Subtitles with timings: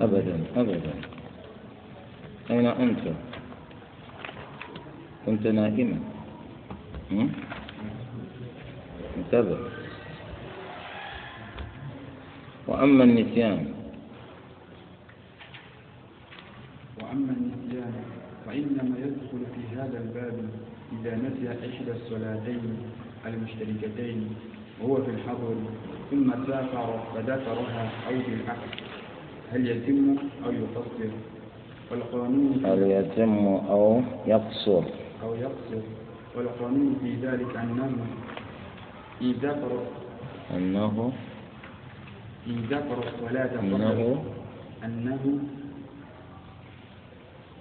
[0.00, 0.94] أبدا أبدا.
[2.50, 3.04] أين أنت؟
[5.26, 5.98] كنت نائما.
[9.16, 9.58] انتبه.
[12.68, 13.74] وأما النسيان؟
[17.02, 17.94] وأما النسيان
[18.46, 20.48] فإنما يدخل في هذا الباب
[20.92, 22.76] إذا نسي إحدى الصلاتين
[23.26, 24.34] المشتركتين
[24.80, 25.54] وهو في الحضر
[26.10, 28.89] ثم سافر فذكرها أو بالعكس.
[29.52, 31.12] هل يتم أو يقصر؟
[31.90, 34.82] والقانون هل يتم أو يقصر؟
[35.22, 35.82] أو يقصر.
[36.36, 37.90] والقانون في ذلك أنه
[39.22, 39.72] إن ذكر
[40.56, 41.12] أنه
[42.46, 44.24] إن ذكر الصلاة أنه
[44.84, 45.38] أنه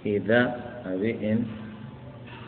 [0.06, 0.42] إذا
[0.86, 1.46] أبي إن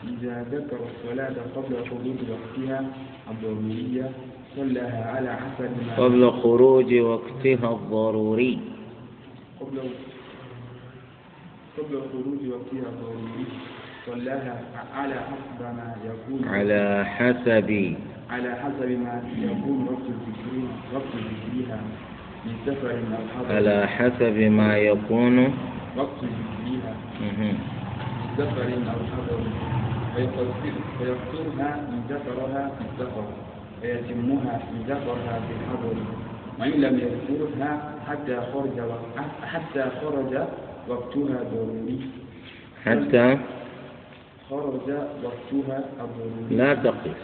[0.08, 2.84] إذا ذكر الصلاة قبل خروج وقتها
[3.30, 4.10] الضرورية
[4.56, 8.58] صلىها على حسب ما قبل خروج وقتها الضروري.
[9.62, 9.78] قبل
[11.78, 13.46] قبل خروج وقتها الضروري
[14.06, 14.60] صلاها
[14.94, 17.96] على حسب ما يكون على حسب.
[18.30, 20.54] على حسب ما يكون وقت الذكر
[20.94, 21.80] وقت ذكرها
[22.44, 25.38] من سفر أو حضر على حسب ما يكون.
[25.96, 26.94] وقت ذكرها.
[27.20, 27.56] من
[28.38, 29.40] سفر أو حضر
[30.98, 33.26] فيقصرها إن ذكرها في السفر.
[33.82, 35.96] ويتمها إن ذكرها في الحضر.
[36.60, 38.76] وإن لم يذكرها حتى خرج
[39.42, 40.32] حتى خرج
[40.88, 42.00] وقتها ضروري
[42.84, 43.38] حتى
[44.50, 44.88] خرج
[45.24, 47.20] وقتها الضروري لا تقف.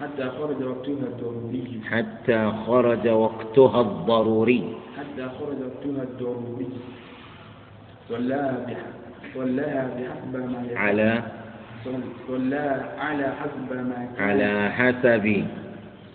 [0.00, 4.62] حتى خرج وقتها الضروري حتى خرج وقتها الضروري.
[4.98, 6.68] حتى خرج وقتها الضروري
[8.08, 8.56] صلاها
[9.96, 11.22] بحسب ما على
[12.28, 15.26] صلاها على حسب ما على حسب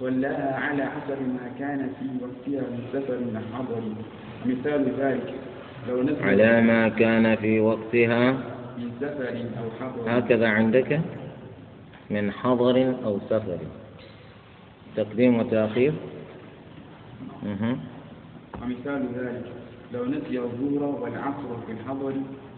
[0.05, 3.17] صلاها على حسب ما كان في وقتها من سفر
[3.53, 3.83] حضر
[4.45, 5.33] مثال ذلك.
[5.89, 8.31] لو نزل على ما كان في وقتها
[8.77, 10.17] من سفر أو حضر.
[10.17, 11.01] هكذا عندك؟
[12.09, 13.57] من حضر أو سفر.
[14.95, 15.93] تقديم وتأخير.
[17.43, 17.77] مهم.
[18.61, 19.45] ومثال ذلك.
[19.93, 22.13] لو نسي الظهر والعصر في الحضر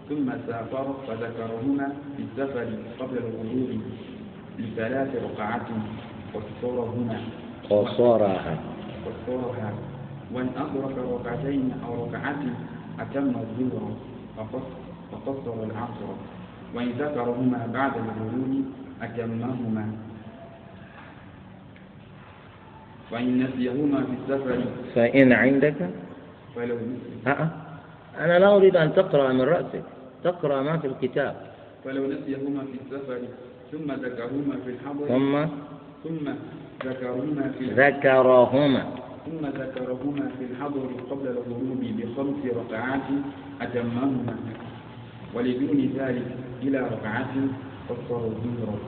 [0.09, 2.67] ثم سافر فذكرهما في السفر
[3.00, 3.81] قبل الغروب
[4.59, 5.67] لثلاث ركعات
[6.33, 7.19] قصرهما
[7.69, 8.55] قصرها
[9.05, 9.69] قصرها
[10.33, 12.41] وإن أدرك ركعتين أو ركعات
[13.00, 13.83] أتم الظهر
[14.38, 14.75] فقص-
[15.11, 16.09] فقصر العصر.
[16.75, 18.66] وإن ذكرهما بعد الغروب
[19.01, 19.85] أتمهما.
[23.11, 24.59] وإن نسيهما في السفر
[24.95, 25.89] فإن عندك
[26.56, 27.27] فلو نسي.
[27.27, 27.50] أه.
[28.19, 29.83] أنا لا أريد أن تقرأ من رأسك.
[30.23, 31.35] تقرأ ما في الكتاب.
[31.85, 33.19] فلو نسيهما في السفر
[33.72, 35.45] ثم ذكرهما في الحضر ثم
[36.03, 36.25] ثم
[36.85, 38.95] ذكرهما في ذكرهما.
[39.25, 43.07] ثم ذكرهما في الحضر قبل الغروب بخمس ركعات
[43.61, 44.35] أتمهما
[45.33, 46.27] ولدون ذلك
[46.61, 47.33] إلى ركعات
[47.89, 48.79] قصر الظهر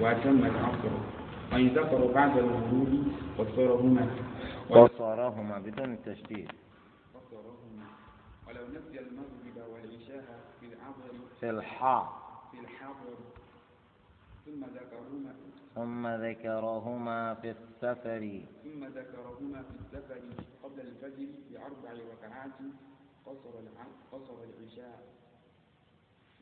[0.00, 0.94] وأتم العصر.
[1.52, 2.92] وإن ذكر بعد الغروب
[3.38, 4.06] قصرهما
[4.70, 6.48] قصرهما بدون التشديد.
[7.14, 7.86] قصرهما
[8.48, 10.24] ولو نسي المغرب والعشاء
[10.60, 11.14] في العصر.
[11.40, 13.14] في الحاء في الحضر
[14.46, 15.34] ثم ذكرهما
[15.74, 18.40] ثم ذكرهما في السفر.
[18.64, 20.20] ثم ذكرهما في السفر
[20.62, 22.58] قبل الفجر بأربع ركعات
[23.26, 23.54] قصر
[24.12, 25.02] قصر العشاء.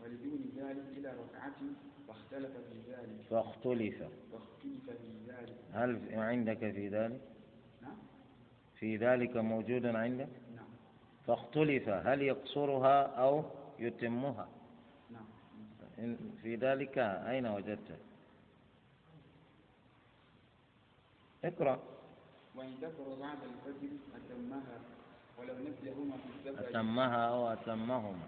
[0.02, 1.60] ولدون ذلك إلى ركعة
[2.08, 3.20] فاختلف في ذلك.
[3.30, 4.02] فاختلف.
[4.32, 5.56] واختلف في ذلك.
[5.72, 7.20] هل عندك في ذلك؟
[7.82, 7.96] نعم.
[8.74, 10.68] في ذلك موجود عندك؟ نعم.
[11.26, 11.88] فاختلف.
[11.88, 13.44] هل يقصرها أو
[13.78, 14.48] يتمها؟
[15.10, 16.16] نعم.
[16.42, 18.11] في ذلك أين وجدته؟
[21.44, 21.78] اقرأ.
[22.56, 24.78] وإن ذكر بعد الفجر أتمها
[25.38, 26.68] ولو نسيهما في السفر.
[26.68, 28.26] أتمها أو أتمهما.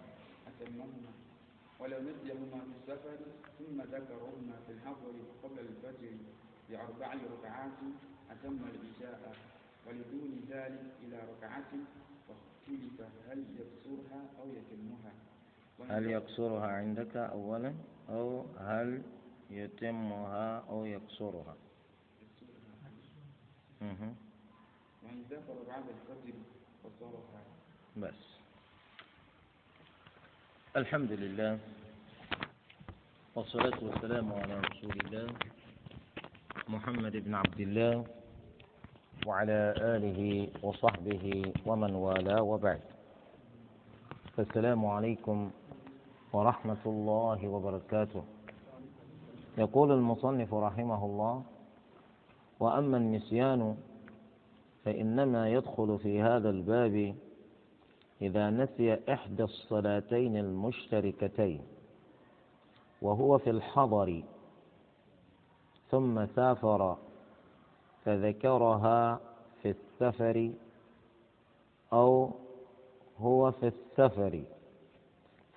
[0.49, 1.13] أتمهما.
[1.81, 3.19] ولو نسيهما في السفر
[3.59, 6.13] ثم ذكرهما في الحضر قبل الفجر
[6.71, 7.79] بأربع ركعات
[8.31, 9.37] أتم العشاء.
[9.87, 11.73] ولدون ذلك إلى ركعة
[12.29, 15.13] واختلف هل يقصرها أو يتمها.
[15.91, 17.75] هل يقصرها عندك أولا؟
[18.11, 19.03] أو هل
[19.51, 21.57] يتمها أو يقصرها.
[23.85, 26.35] وإن ذكر بعد الفجر
[27.97, 28.21] بس.
[30.77, 31.59] الحمد لله
[33.35, 35.27] والصلاة والسلام على رسول الله
[36.69, 38.05] محمد بن عبد الله
[39.27, 42.81] وعلى آله وصحبه ومن والاه وبعد.
[44.37, 45.51] فالسلام عليكم
[46.33, 48.25] ورحمة الله وبركاته.
[49.59, 51.45] يقول المصنف رحمه الله
[52.61, 53.77] وأما النسيان
[54.85, 57.15] فإنما يدخل في هذا الباب
[58.23, 61.61] إذا نسي إحدى الصلاتين المشتركتين
[63.03, 64.23] وهو في الحضر
[65.91, 66.97] ثم سافر
[68.05, 69.21] فذكرها
[69.63, 70.51] في السفر
[71.93, 72.31] أو
[73.19, 74.43] هو في السفر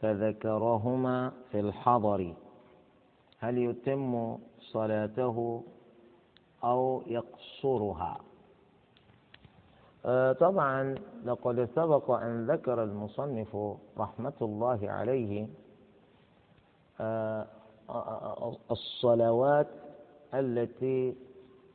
[0.02, 2.34] فذكرهما في الحضر.
[3.40, 5.64] هل يتم صلاته
[6.64, 8.18] أو يقصرها.
[10.06, 10.96] آه، طبعا
[11.26, 13.58] لقد سبق أن ذكر المصنف
[13.98, 15.48] رحمة الله عليه
[17.02, 17.48] آه،
[18.72, 19.68] الصلوات
[20.34, 21.16] التي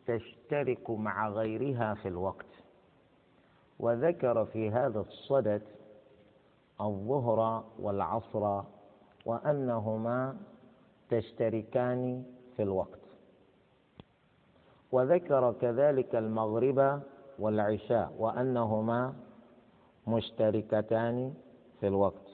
[0.07, 2.47] تشترك مع غيرها في الوقت.
[3.81, 5.63] وذكر في هذا الصدد
[6.81, 8.63] الظهر والعصر
[9.27, 10.37] وأنهما
[11.11, 12.25] تشتركان
[12.57, 13.02] في الوقت.
[14.93, 17.03] وذكر كذلك المغرب
[17.39, 19.15] والعشاء وأنهما
[20.07, 21.35] مشتركتان
[21.81, 22.29] في الوقت.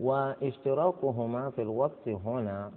[0.00, 2.72] واشتراكهما في الوقت هنا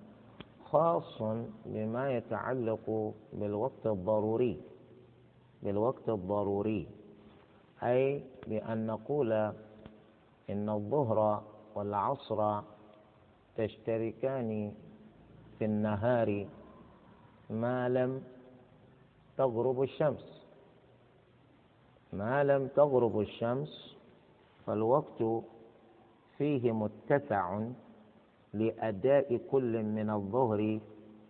[0.65, 1.21] خاص
[1.65, 4.61] بما يتعلق بالوقت الضروري
[5.63, 6.87] بالوقت الضروري
[7.83, 9.31] أي بأن نقول
[10.49, 11.43] إن الظهر
[11.75, 12.61] والعصر
[13.57, 14.73] تشتركان
[15.59, 16.47] في النهار
[17.49, 18.23] ما لم
[19.37, 20.45] تغرب الشمس.
[22.13, 23.95] ما لم تغرب الشمس
[24.65, 25.43] فالوقت
[26.37, 27.59] فيه متسع
[28.53, 30.79] لأداء كل من الظهر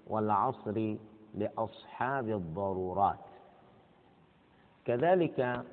[0.07, 0.95] والعصر
[1.35, 3.19] لأصحاب الضرورات.
[4.85, 5.63] كذلك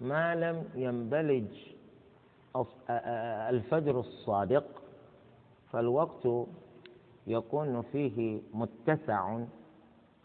[0.00, 1.48] ما لم ينبلج
[3.50, 4.64] الفجر الصادق
[5.70, 6.28] فالوقت
[7.26, 9.38] يكون فيه متسع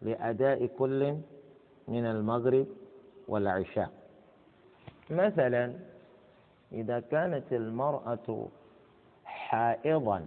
[0.02, 1.18] لأداء كل
[1.88, 2.68] من المغرب
[3.28, 3.92] والعشاء.
[5.10, 5.74] مثلا
[6.72, 8.48] إذا كانت المرأة
[9.26, 10.26] حائضا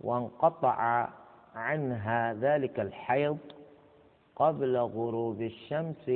[0.00, 1.08] وانقطع
[1.54, 3.38] عنها ذلك الحيض
[4.36, 6.10] قبل غروب الشمس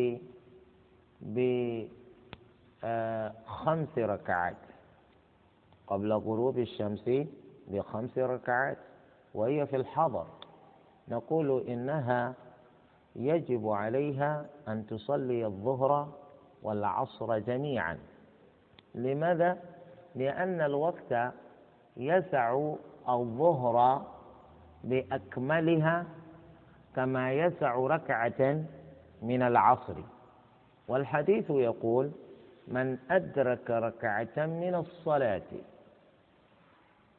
[2.82, 4.56] بخمس ركعات.
[5.86, 7.10] قبل غروب الشمس
[7.68, 8.78] بخمس ركعات
[9.34, 10.26] وهي في الحضر.
[11.08, 12.34] نقول إنها
[13.16, 16.08] يجب عليها أن تصلي الظهر
[16.62, 17.98] والعصر جميعا
[18.94, 19.58] لماذا؟
[20.14, 21.32] لأن الوقت
[21.96, 22.74] يسع
[23.08, 24.06] الظهر
[24.84, 26.04] بأكملها
[26.96, 28.64] كما يسع ركعة
[29.22, 29.94] من العصر
[30.88, 32.10] والحديث يقول
[32.68, 35.42] من أدرك ركعة من الصلاة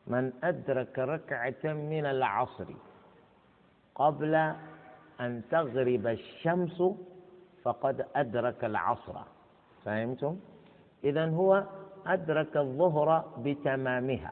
[0.07, 2.65] من أدرك ركعة من العصر
[3.95, 4.35] قبل
[5.21, 6.83] أن تغرب الشمس
[7.63, 9.13] فقد أدرك العصر.
[9.85, 10.37] فهمتم؟
[11.03, 11.63] إذا هو
[12.07, 14.31] أدرك الظهر بتمامها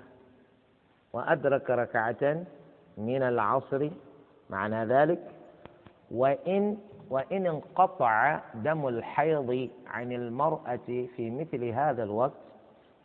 [1.14, 2.46] وأدرك ركعة
[2.98, 3.90] من العصر
[4.50, 5.20] معنى ذلك.
[6.12, 6.78] وإن
[7.10, 12.42] وإن انقطع دم الحيض عن المرأة في مثل هذا الوقت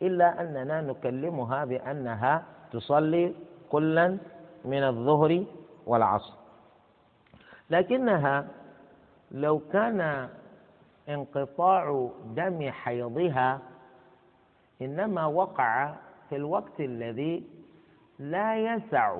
[0.01, 3.33] إلا أننا نكلمها بأنها تصلي
[3.69, 4.17] كلا
[4.65, 5.43] من الظهر
[5.85, 6.33] والعصر.
[7.69, 8.47] لكنها
[9.31, 10.29] لو كان
[11.09, 13.59] انقطاع دم حيضها
[14.81, 15.93] إنما وقع
[16.29, 17.43] في الوقت الذي
[18.19, 19.19] لا يسع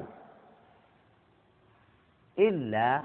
[2.40, 3.02] إلا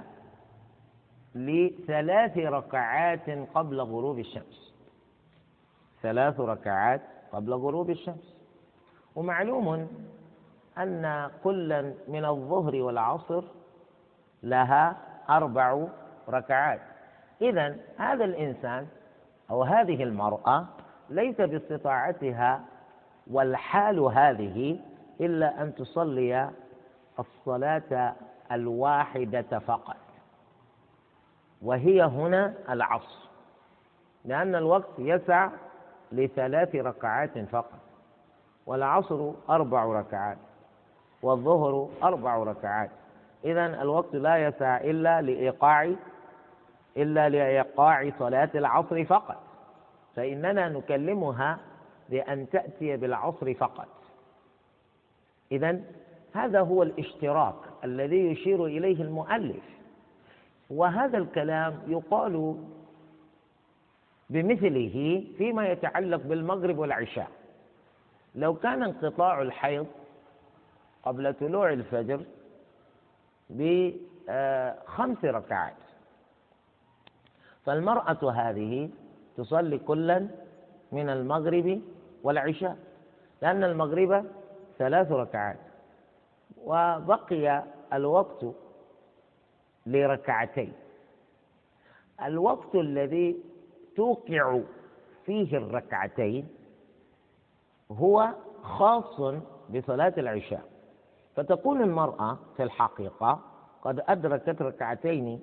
[1.34, 4.74] لثلاث ركعات قبل غروب الشمس.
[6.02, 7.00] ثلاث ركعات
[7.32, 8.36] قبل غروب الشمس.
[9.16, 9.88] ومعلوم
[10.78, 13.44] أن كلا من الظهر والعصر
[14.42, 15.86] لها أربع
[16.28, 16.80] ركعات.
[17.40, 18.86] إذا هذا الإنسان
[19.50, 20.66] أو هذه المرأة
[21.10, 22.60] ليس باستطاعتها
[23.30, 24.78] والحال هذه
[25.20, 26.50] إلا أن تصلي
[27.18, 28.14] الصلاة
[28.52, 29.96] الواحدة فقط.
[31.62, 33.28] وهي هنا العصر.
[34.24, 35.48] لأن الوقت يسع
[36.12, 37.78] لثلاث ركعات فقط.
[38.66, 40.38] والعصر أربع ركعات.
[41.22, 42.90] والظهر أربع ركعات.
[43.44, 45.94] إذا الوقت لا يسع إلا لإيقاع
[46.96, 49.42] إلا لإيقاع صلاة العصر فقط.
[50.16, 51.58] فإننا نكلمها
[52.10, 53.88] بأن تأتي بالعصر فقط.
[55.52, 55.80] إذا
[56.32, 59.64] هذا هو الاشتراك الذي يشير إليه المؤلف.
[60.70, 62.56] وهذا الكلام يقال
[64.30, 67.28] بمثله فيما يتعلق بالمغرب والعشاء.
[68.34, 69.86] لو كان انقطاع الحيض
[71.02, 72.20] قبل طلوع الفجر
[73.52, 75.74] بخمس ركعات.
[77.64, 78.90] فالمرأة هذه
[79.36, 80.28] تصلي كلا
[80.92, 81.80] من المغرب
[82.22, 82.76] والعشاء
[83.42, 84.24] لأن المغرب
[84.78, 85.58] ثلاث ركعات
[86.64, 88.44] وبقي الوقت
[89.86, 90.72] لركعتين.
[92.22, 93.36] الوقت الذي
[93.96, 94.60] توقع
[95.26, 96.48] فيه الركعتين
[97.92, 98.28] هو
[98.62, 99.20] خاص
[99.70, 100.71] بصلاة العشاء.
[101.36, 103.40] فتكون المرأة في الحقيقة
[103.82, 105.40] قد أدركت ركعتين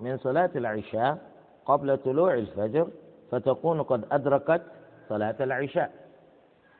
[0.00, 1.18] من صلاة العشاء
[1.66, 2.88] قبل طلوع الفجر
[3.30, 4.62] فتكون قد أدركت
[5.08, 5.90] صلاة العشاء.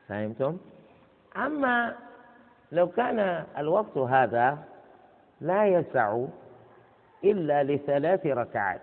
[0.07, 0.57] فهمتم؟
[1.37, 1.95] أما
[2.71, 4.57] لو كان الوقت هذا
[5.41, 6.25] لا يسع
[7.23, 8.81] إلا لثلاث ركعات.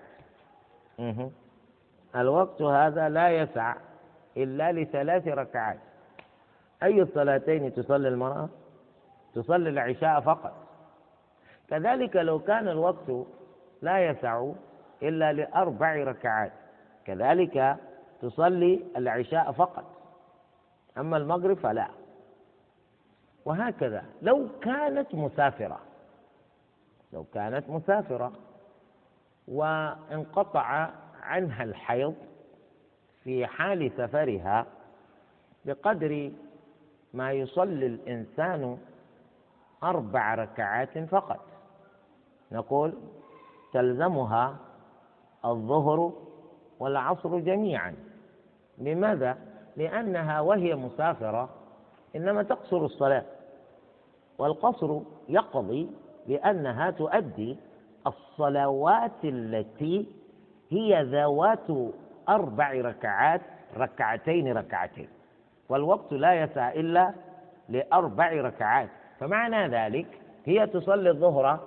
[2.17, 3.75] الوقت هذا لا يسع
[4.37, 5.79] إلا لثلاث ركعات.
[6.83, 8.49] أي الصلاتين تصلي المرأة؟
[9.37, 10.53] تصلي العشاء فقط.
[11.69, 13.27] كذلك لو كان الوقت
[13.83, 14.51] لا يسع
[15.03, 16.53] إلا لأربع ركعات
[17.05, 17.77] كذلك
[18.23, 19.85] تصلي العشاء فقط.
[20.99, 21.89] أما المغرب فلا.
[23.45, 25.81] وهكذا لو كانت مسافرة
[27.13, 28.33] لو كانت مسافرة
[29.49, 30.91] وانقطع
[31.23, 32.15] عنها الحيض
[33.25, 34.67] في حال سفرها
[35.65, 36.31] بقدر
[37.15, 38.79] ما يصلي الإنسان
[39.85, 41.41] أربع ركعات فقط.
[42.53, 42.95] نقول
[43.73, 44.57] تلزمها
[45.45, 46.13] الظهر
[46.79, 47.95] والعصر جميعا.
[48.79, 49.39] لماذا؟
[49.77, 51.49] لأنها وهي مسافرة
[52.17, 53.25] إنما تقصر الصلاة.
[54.39, 55.91] والقصر يقضي
[56.27, 57.57] لأنها تؤدي
[58.07, 60.07] الصلوات التي
[60.71, 61.67] هي ذوات
[62.29, 63.41] أربع ركعات
[63.77, 65.09] ركعتين ركعتين.
[65.69, 67.15] والوقت لا يسع إلا
[67.69, 68.89] لأربع ركعات.
[69.19, 70.07] فمعنى ذلك
[70.45, 71.61] هي تصلي الظهر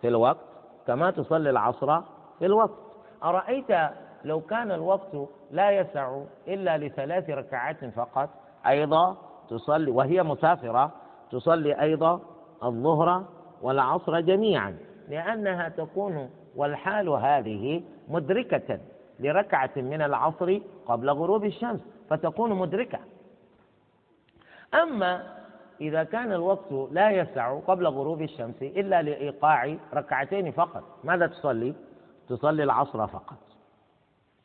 [0.00, 0.46] في الوقت
[0.86, 2.00] كما تصلي العصر
[2.38, 2.86] في الوقت.
[3.24, 3.90] أرأيت
[4.24, 5.16] لو كان الوقت
[5.50, 8.30] لا يسع إلا لثلاث ركعات فقط
[8.66, 9.16] أيضا
[9.50, 10.92] تصلي وهي مسافرة
[11.30, 12.20] تصلي أيضا
[12.64, 13.24] الظهر
[13.62, 14.76] والعصر جميعا
[15.08, 18.78] لأنها تكون والحال هذه مدركة
[19.20, 22.98] لركعة من العصر قبل غروب الشمس فتكون مدركة.
[24.74, 25.22] أما
[25.80, 31.74] إذا كان الوقت لا يسع قبل غروب الشمس إلا لإيقاع ركعتين فقط ماذا تصلي؟
[32.28, 33.38] تصلي العصر فقط.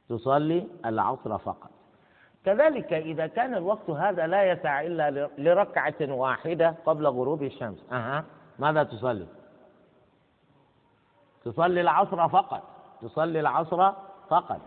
[0.10, 1.70] تصلي العصر فقط.
[2.46, 7.86] كذلك إذا كان الوقت هذا لا يسع إلا لركعة واحدة قبل غروب الشمس.
[7.92, 8.26] أها
[8.60, 9.28] ماذا تصلي؟
[11.46, 12.64] تصلي العصر فقط.
[13.02, 13.92] تصلي العصر
[14.30, 14.62] فقط.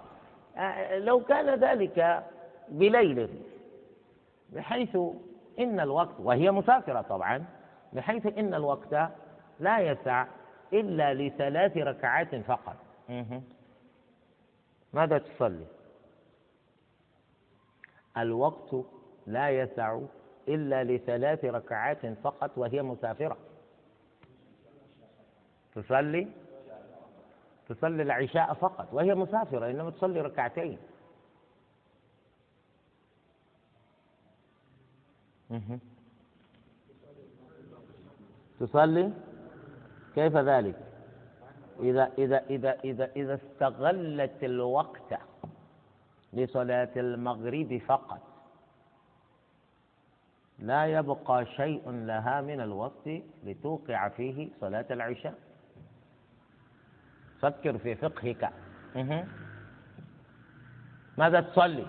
[0.56, 2.24] آه، لو كان ذلك
[2.68, 3.28] بليل
[4.52, 4.98] بحيث
[5.58, 7.44] إن الوقت وهي مسافرة طبعا
[7.92, 9.10] بحيث إن الوقت
[9.60, 10.26] لا يسع
[10.72, 12.76] إلا لثلاث ركعات فقط.
[14.92, 15.66] ماذا تصلي؟
[18.16, 18.74] الوقت
[19.26, 20.00] لا يسع
[20.48, 23.36] إلا لثلاث ركعات فقط وهي مسافرة.
[25.74, 26.28] تصلي؟
[27.68, 30.78] تصلي العشاء فقط وهي مسافرة إنما تصلي ركعتين.
[38.60, 39.12] تصلي؟
[40.14, 40.76] كيف ذلك؟
[41.80, 45.20] إذا إذا إذا إذا إذا استغلت الوقت
[46.32, 48.20] لصلاة المغرب فقط.
[50.58, 53.08] لا يبقى شيء لها من الوقت
[53.44, 55.34] لتوقع فيه صلاة العشاء.
[57.40, 58.50] فكر في فقهك.
[61.18, 61.86] ماذا تصلي؟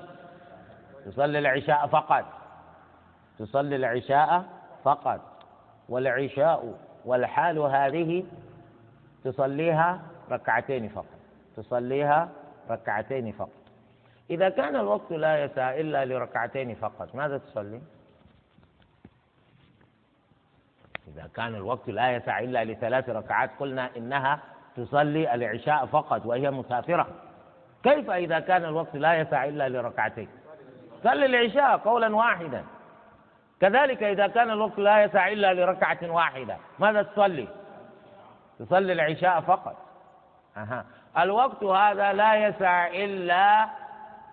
[1.06, 2.45] تصلي العشاء فقط.
[3.40, 4.46] تصلي العشاء
[4.84, 5.22] فقط.
[5.90, 8.24] والعشاء والحال هذه
[9.24, 10.02] تصليها
[10.32, 11.06] ركعتين فقط.
[11.58, 12.30] تصليها
[12.70, 13.66] ركعتين فقط.
[14.30, 17.82] إذا كان الوقت لا يسع إلا لركعتين فقط ماذا تصلي؟
[21.08, 24.40] إذا كان الوقت لا يسع إلا لثلاث ركعات قلنا إنها
[24.78, 27.08] تصلي العشاء فقط وهي مسافرة.
[27.84, 30.28] كيف إذا كان الوقت لا يسع إلا لركعتين؟
[31.04, 32.64] صلي العشاء قولا واحدا.
[33.62, 37.48] كذلك إذا كان الوقت لا يسع إلا لركعة واحدة ماذا تصلي؟
[38.60, 39.76] تصلي العشاء فقط.
[40.58, 40.86] أها.
[41.18, 43.70] الوقت هذا لا يسع إلا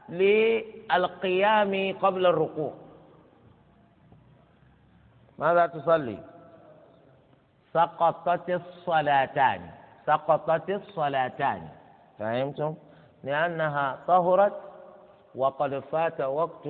[0.09, 2.75] للقيام قبل الركوع.
[5.38, 6.19] ماذا تصلي؟
[7.75, 9.71] سقطت الصلاتان.
[10.07, 11.69] سقطت الصلاتان.
[12.19, 12.75] فهمتم؟
[13.25, 14.61] لأنها طهرت
[15.35, 16.67] وقد فات وقت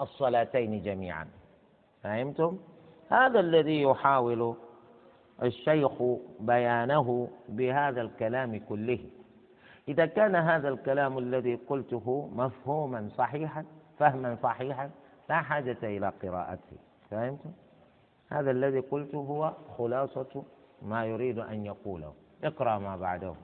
[0.00, 1.39] الصلاتين جميعا.
[2.02, 2.58] فهمتم؟
[3.08, 4.54] هذا الذي يحاول
[5.42, 6.02] الشيخ
[6.40, 8.98] بيانه بهذا الكلام كله.
[9.88, 13.64] إذا كان هذا الكلام الذي قلته مفهوما صحيحا
[13.98, 14.90] فهما صحيحا
[15.28, 16.76] لا حاجة إلى قراءته.
[17.10, 17.52] فهمتم؟
[18.30, 20.44] هذا الذي قلته هو خلاصة
[20.82, 22.14] ما يريد أن يقوله.
[22.44, 23.34] اقرأ ما بعده.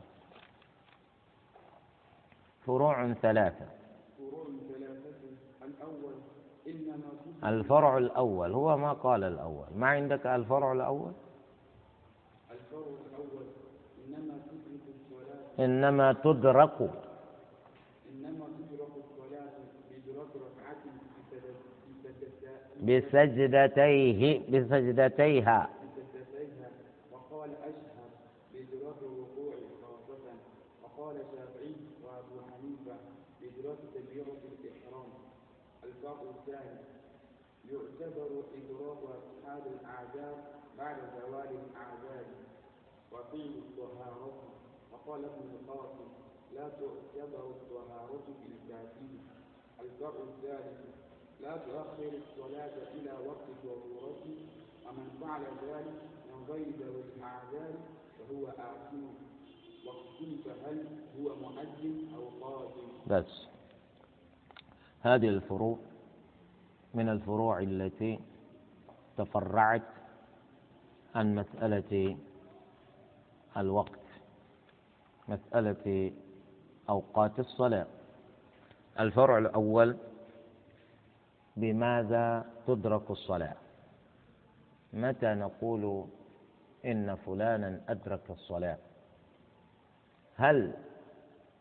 [2.67, 3.67] فروع ثلاثة.
[4.19, 5.29] فروع ثلاثة
[5.65, 6.15] الأول
[6.67, 7.11] إنما
[7.47, 9.67] الفرع الأول هو ما قال الأول.
[9.77, 11.13] ما عندك الفرع الأول؟
[12.51, 13.47] الفرع الأول
[14.09, 15.65] إنما تدرك الصلاة.
[15.65, 16.81] إنما تدرك.
[18.13, 19.53] إنما تدرك الصلاة
[19.91, 20.85] بإدراك ركعة
[22.83, 25.71] بسجدتيه بسجدتيها.
[25.97, 26.71] سجدتيها
[27.13, 28.09] وقال أشهر
[28.53, 30.33] بإدراك الركوع خاصة.
[30.83, 31.75] وقال الشافعي
[32.05, 32.97] وأبو حنيفة
[33.41, 35.09] بإدراك تكبيرة الإحرام.
[35.85, 36.86] الفرق الثاني
[37.73, 40.37] يعتبر إدراك أصحاب الأعذار
[40.79, 42.27] بعد زوال الأعذار
[43.13, 44.33] وفيه الطهارة.
[44.93, 46.09] وقال ابن القاسم
[46.55, 49.13] لا تعتبر الطهارة في الكافر
[49.81, 50.81] الفرق الثالث
[51.41, 54.25] لا تؤخر الصلاة إلى وقت ضرورة.
[54.87, 57.75] ومن فعل ذلك من غير ذوي الأعذار
[58.19, 59.07] فهو آثم.
[59.87, 60.87] واختلف هل
[61.19, 63.47] هو مؤذن أو قاضي بس.
[65.01, 65.79] هذه الفروع
[66.97, 68.21] من الفروع التي
[69.17, 69.83] تفرعت
[71.15, 72.17] عن مسألة
[73.57, 74.01] الوقت
[75.29, 76.13] مسألة
[76.89, 77.87] أوقات الصلاة.
[79.01, 79.97] الفرع الأول
[81.57, 83.57] بماذا تدرك الصلاة؟
[84.93, 86.05] متى نقول
[86.85, 88.79] إن فلانا أدرك الصلاة؟
[90.37, 90.75] هل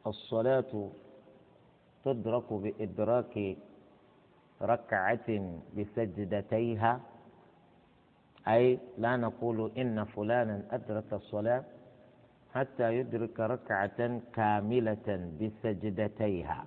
[0.08, 0.90] الصلاة
[2.06, 3.58] تدرك بإدراك
[4.66, 5.30] ركعة
[5.78, 7.00] بسجدتيها.
[8.48, 11.64] أي لا نقول إن فلانا أدرك الصلاة
[12.54, 16.66] حتى يدرك ركعة كاملة بسجدتيها.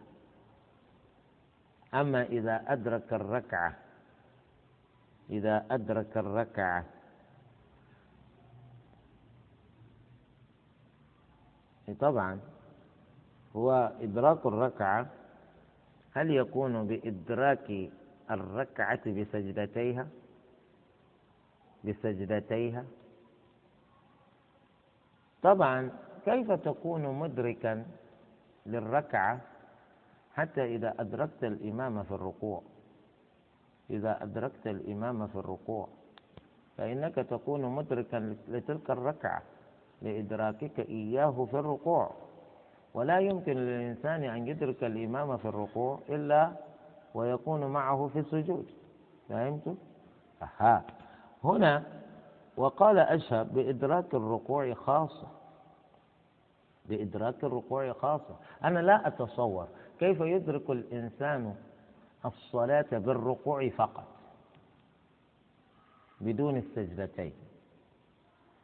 [1.95, 3.77] أما إذا أدرك الركعة
[5.31, 6.85] إذا أدرك الركعة
[12.01, 12.41] طبعا
[13.57, 15.07] هو إدراك الركعة
[16.15, 17.91] هل يكون بإدراك
[18.31, 20.09] الركعة بسجدتيها؟
[21.85, 22.85] بسجدتيها؟
[25.43, 25.91] طبعا
[26.25, 27.87] كيف تكون مدركا
[28.67, 29.41] للركعة
[30.35, 32.63] حتى إذا أدركت الإمام في الركوع؟
[33.91, 35.89] إذا أدركت الإمام في الركوع
[36.77, 39.43] فإنك تكون مدركا لتلك الركعة
[40.03, 42.28] لإدراكك إياه في الركوع.
[42.99, 46.53] ولا يمكن للإنسان أن يدرك الإمام في الركوع إلا
[47.15, 48.67] ويكون معه في السجود.
[49.29, 49.77] فهمت؟
[50.43, 50.85] أها.
[51.45, 51.83] هنا
[52.57, 55.29] وقال أشهب بإدراك الركوع خاصة.
[56.87, 58.37] بإدراك الركوع خاصة.
[58.65, 59.69] أنا لا أتصور
[60.01, 61.55] كيف يدرك الإنسان
[62.25, 64.07] الصلاة بالركوع فقط
[66.21, 67.33] بدون السجدتين.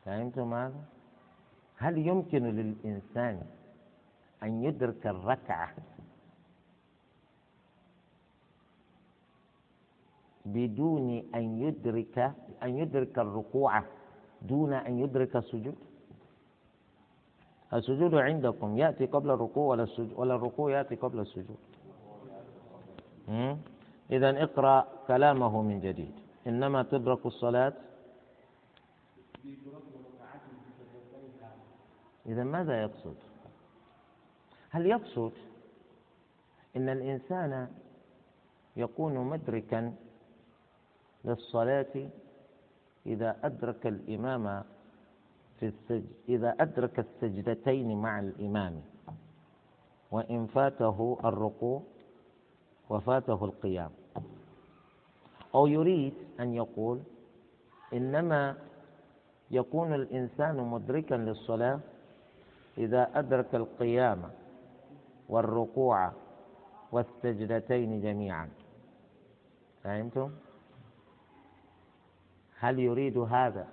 [0.04, 0.84] فهمتم هذا؟
[1.76, 3.42] هل يمكن للإنسان
[4.44, 5.74] أن يدرك الركعة
[10.44, 12.18] بدون أن يدرك
[12.62, 13.82] أن يدرك الركوع
[14.42, 15.76] دون أن يدرك السجود.
[17.72, 21.58] السجود عندكم يأتي قبل الركوع ولا السجود؟ ولا الركوع يأتي قبل السجود.
[24.10, 26.14] إذا اقرأ كلامه من جديد.
[26.46, 27.72] إنما تدرك الصلاة.
[32.26, 33.16] إذا ماذا يقصد؟
[34.74, 35.32] هل يقصد
[36.76, 37.68] إن الإنسان
[38.76, 39.94] يكون مدركا
[41.24, 42.08] للصلاة
[43.06, 44.62] إذا أدرك الإمام
[45.60, 48.82] في السجد إذا أدرك السجدتين مع الإمام
[50.10, 51.82] وإن فاته الركوع
[52.90, 53.90] وفاته القيام؟
[55.54, 57.00] أو يريد أن يقول
[57.92, 58.56] إنما
[59.50, 61.80] يكون الإنسان مدركا للصلاة
[62.78, 64.22] إذا أدرك القيام
[65.28, 66.12] والركوع
[66.92, 68.48] والسجدتين جميعا.
[69.84, 70.30] فهمتم؟
[72.58, 73.68] هل يريد هذا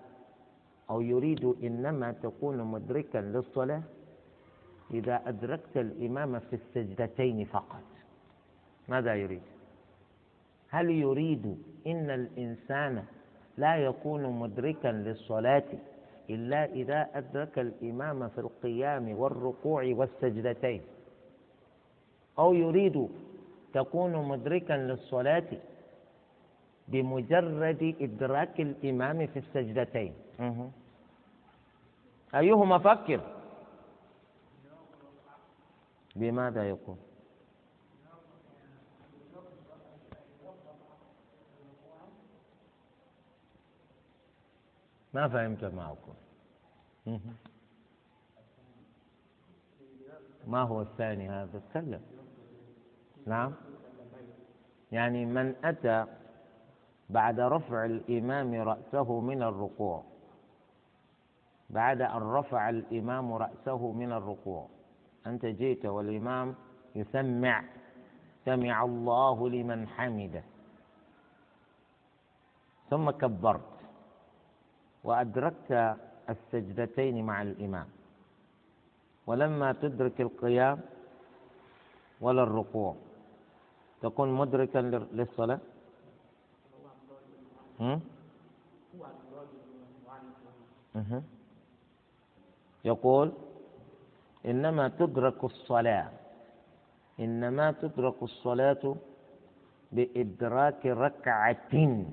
[0.89, 3.81] أو يريد إنما تكون مدركا للصلاة؟
[4.93, 7.83] إذا أدركت الإمام في السجدتين فقط
[8.89, 9.41] ماذا يريد؟
[10.69, 13.03] هل يريد إن الإنسان
[13.57, 15.63] لا يكون مدركا للصلاة
[16.29, 20.81] إلا إذا أدرك الإمام في القيام والركوع والسجدتين؟
[22.41, 23.10] أو يريد
[23.73, 25.49] تكون مدركا للصلاة
[26.88, 30.13] بمجرد إدراك الإمام في السجدتين.
[32.36, 33.21] أيهما فكر؟
[36.15, 36.97] بماذا يقول؟
[45.13, 46.13] ما فهمت معكم
[50.47, 52.20] ما هو الثاني هذا؟ تكلم.
[53.25, 53.53] نعم.
[54.91, 56.05] يعني من أتى
[57.10, 60.03] بعد رفع الإمام رأسه من الركوع.
[61.69, 64.67] بعد أن رفع الإمام رأسه من الركوع.
[65.27, 66.55] أنت جئت والإمام
[66.95, 67.63] يسمع.
[68.45, 70.43] سمع الله لمن حمده.
[72.89, 73.71] ثم كبرت.
[75.03, 75.97] وأدركت
[76.29, 77.88] السجدتين مع الإمام.
[79.27, 80.79] ولما تدرك القيام
[82.21, 82.95] ولا الركوع.
[84.01, 84.79] تكون مدركا
[85.13, 85.59] للصلاة؟
[92.85, 93.31] يقول
[94.45, 96.09] إنما تدرك الصلاة.
[97.19, 98.95] إنما تدرك الصلاة
[99.91, 102.05] بإدراك ركعة.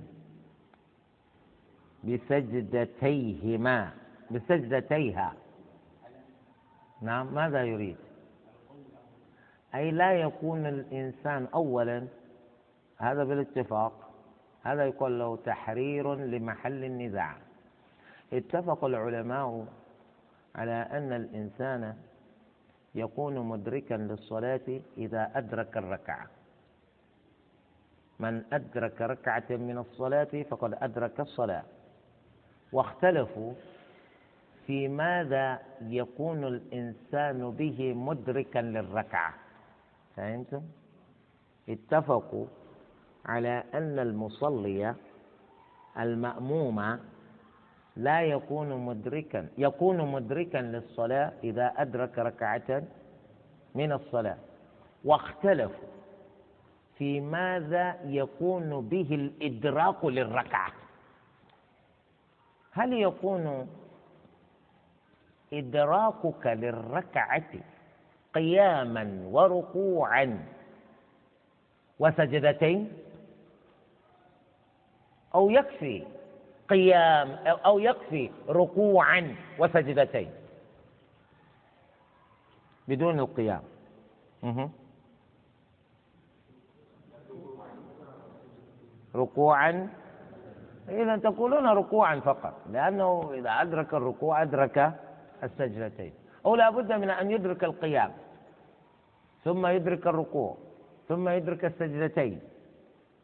[2.04, 3.92] بسجدتيهما.
[4.30, 5.34] بسجدتيها.
[7.02, 7.96] نعم ماذا يريد؟
[9.74, 12.06] أي لا يكون الإنسان أولا
[12.98, 13.92] هذا بالاتفاق
[14.62, 17.34] هذا يقول له تحرير لمحل النزاع.
[18.32, 19.66] اتفق العلماء
[20.54, 21.94] على أن الإنسان
[22.94, 26.26] يكون مدركا للصلاة إذا أدرك الركعة.
[28.20, 31.62] من أدرك ركعة من الصلاة فقد أدرك الصلاة.
[32.72, 33.52] واختلفوا
[34.66, 39.34] في ماذا يكون الإنسان به مدركا للركعة.
[40.18, 40.62] فهمتم؟
[41.68, 42.46] اتفقوا
[43.26, 44.94] على أن المصلي
[45.98, 46.98] المأموم
[47.96, 52.82] لا يكون مدركا يكون مدركا للصلاة إذا أدرك ركعة
[53.74, 54.36] من الصلاة
[55.04, 55.88] واختلفوا
[56.98, 60.72] في ماذا يكون به الإدراك للركعة
[62.72, 63.68] هل يكون
[65.52, 67.50] إدراكك للركعة
[68.34, 70.46] قياما وركوعا.
[71.98, 72.92] وسجدتين.
[75.34, 76.06] أو يكفي
[76.68, 80.30] قيام أو يكفي ركوعا وسجدتين.
[82.88, 83.62] بدون القيام.
[89.14, 89.88] ركوعا.
[90.88, 94.92] إذا تقولون ركوعا فقط لأنه إذا أدرك الركوع أدرك
[95.42, 96.12] السجدتين.
[96.46, 98.12] أو لا بد من أن يدرك القيام
[99.44, 100.56] ثم يدرك الركوع
[101.08, 102.40] ثم يدرك السجدتين.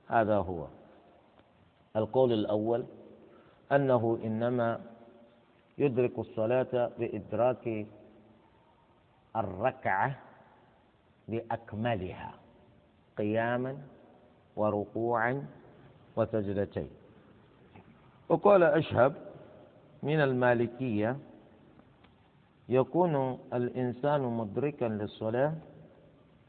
[0.09, 0.67] هذا هو
[1.97, 2.85] القول الأول
[3.73, 4.81] أنه إنما
[5.79, 7.87] يدرك الصلاة بإدراك
[9.37, 10.19] الركعة
[11.29, 12.35] بأكملها
[13.19, 13.79] قياما
[14.57, 15.47] وركوعا
[16.17, 16.91] وسجدتين.
[18.29, 19.15] وقال أشهب
[20.03, 21.17] من المالكية
[22.69, 25.55] يكون الإنسان مدركا للصلاة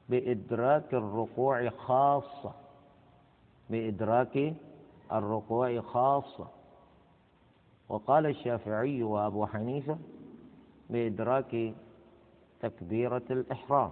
[0.10, 2.54] بإدراك الركوع خاصة.
[3.70, 4.54] بإدراك
[5.12, 6.48] الركوع خاصة.
[7.90, 9.98] وقال الشافعي وأبو حنيفة
[10.90, 11.74] بإدراك
[12.62, 13.92] تكبيرة الإحرام.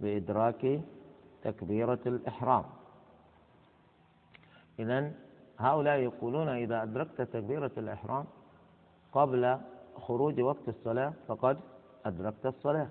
[0.00, 0.80] بإدراك
[1.42, 2.64] تكبيرة الإحرام.
[4.78, 5.12] إذن
[5.58, 8.24] هؤلاء يقولون إذا أدركت تكبيرة الإحرام
[9.12, 9.58] قبل
[10.00, 11.58] خروج وقت الصلاة فقد
[12.04, 12.88] أدركت الصلاة.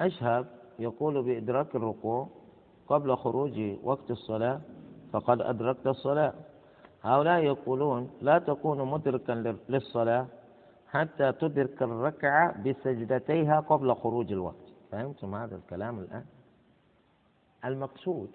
[0.00, 0.46] أشهب
[0.78, 2.28] يقول بإدراك الركوع
[2.88, 4.60] قبل خروج وقت الصلاة
[5.12, 6.34] فقد أدركت الصلاة.
[7.02, 9.32] هؤلاء يقولون لا تكون مدركا
[9.68, 10.26] للصلاة
[10.88, 14.66] حتى تدرك الركعة بسجدتيها قبل خروج الوقت.
[14.90, 16.24] فهمتم هذا الكلام الآن؟
[17.64, 18.30] المقصود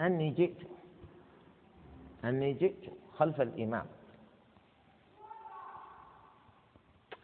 [0.00, 0.56] أني جئت
[2.24, 3.86] أني جئت خلف الإمام.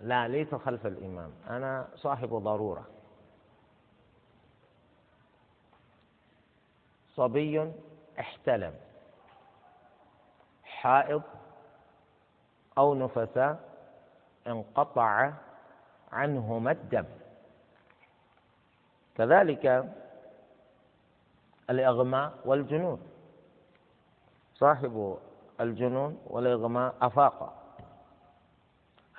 [0.01, 1.33] لا ليس خلف الإمام.
[1.51, 2.85] أنا صاحب ضرورة.
[7.15, 7.73] صبي
[8.21, 8.75] احتلم.
[10.65, 11.23] حائض
[12.79, 13.61] أو نفساء
[14.47, 15.33] انقطع
[16.13, 17.05] عنهما الدم.
[19.17, 19.95] كذلك
[21.71, 23.01] الإغماء والجنون.
[24.55, 25.19] صاحب
[25.61, 27.66] الجنون والإغماء أفاق.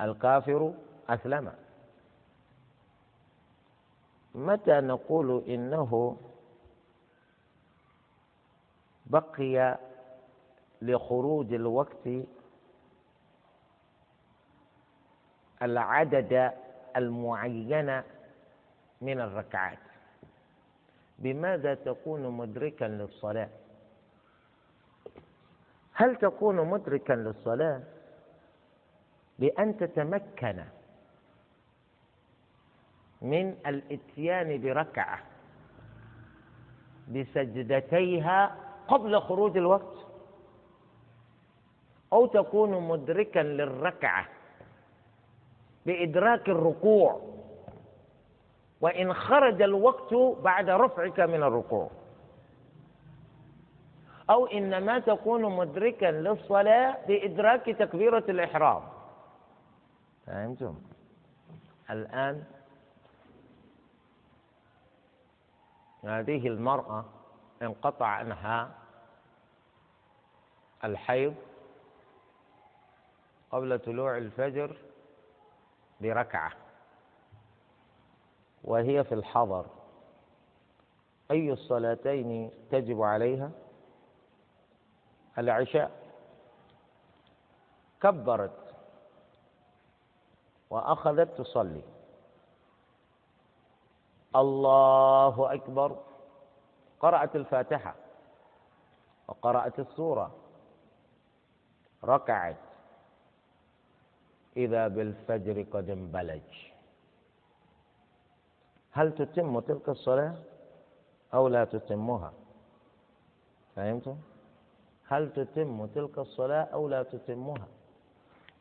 [0.02, 0.74] الكافر
[1.10, 1.54] أسلم.
[4.36, 6.18] متى نقول إنه
[9.06, 9.80] بقي
[10.82, 12.08] لخروج الوقت
[15.62, 16.52] العدد
[16.96, 18.02] المعين
[19.02, 19.78] من الركعات؟
[21.20, 23.50] بماذا تكون مدركا للصلاة؟
[25.94, 27.82] هل تكون مدركا للصلاة؟
[29.40, 30.64] بأن تتمكن
[33.22, 35.20] من الاتيان بركعة
[37.08, 38.56] بسجدتيها
[38.88, 40.08] قبل خروج الوقت
[42.14, 44.26] أو تكون مدركا للركعة
[45.86, 47.22] بإدراك الركوع
[48.82, 51.90] وإن خرج الوقت بعد رفعك من الركوع.
[54.30, 58.82] أو إنما تكون مدركا للصلاة بإدراك تكبيرة الإحرام.
[60.28, 60.76] فهمتم؟
[61.90, 62.44] الآن
[66.04, 67.06] هذه المرأة
[67.62, 68.72] انقطع عنها
[70.84, 71.36] الحيض
[73.52, 74.78] قبل طلوع الفجر
[76.02, 76.52] بركعة
[78.64, 79.66] وهي في الحضر.
[81.32, 83.52] أي الصلاتين تجب عليها؟
[85.38, 85.92] العشاء.
[88.02, 88.67] كبرت.
[90.70, 91.84] وأخذت تصلي.
[94.36, 96.00] الله أكبر.
[97.00, 97.96] قرأت الفاتحة.
[99.28, 100.36] وقرأت السورة.
[102.04, 102.58] ركعت.
[104.58, 106.68] إذا بالفجر قد انبلج.
[108.92, 110.36] هل تتم تلك الصلاة
[111.34, 112.34] أو لا تتمها؟
[113.76, 114.18] فهمتم؟
[115.08, 117.68] هل تتم تلك الصلاة أو لا تتمها؟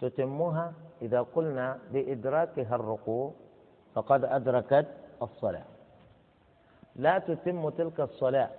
[0.01, 3.33] تتمها إذا قلنا بإدراكها الركوع
[3.95, 4.87] فقد أدركت
[5.23, 5.65] الصلاة.
[6.97, 8.51] لا تتم تلك الصلاة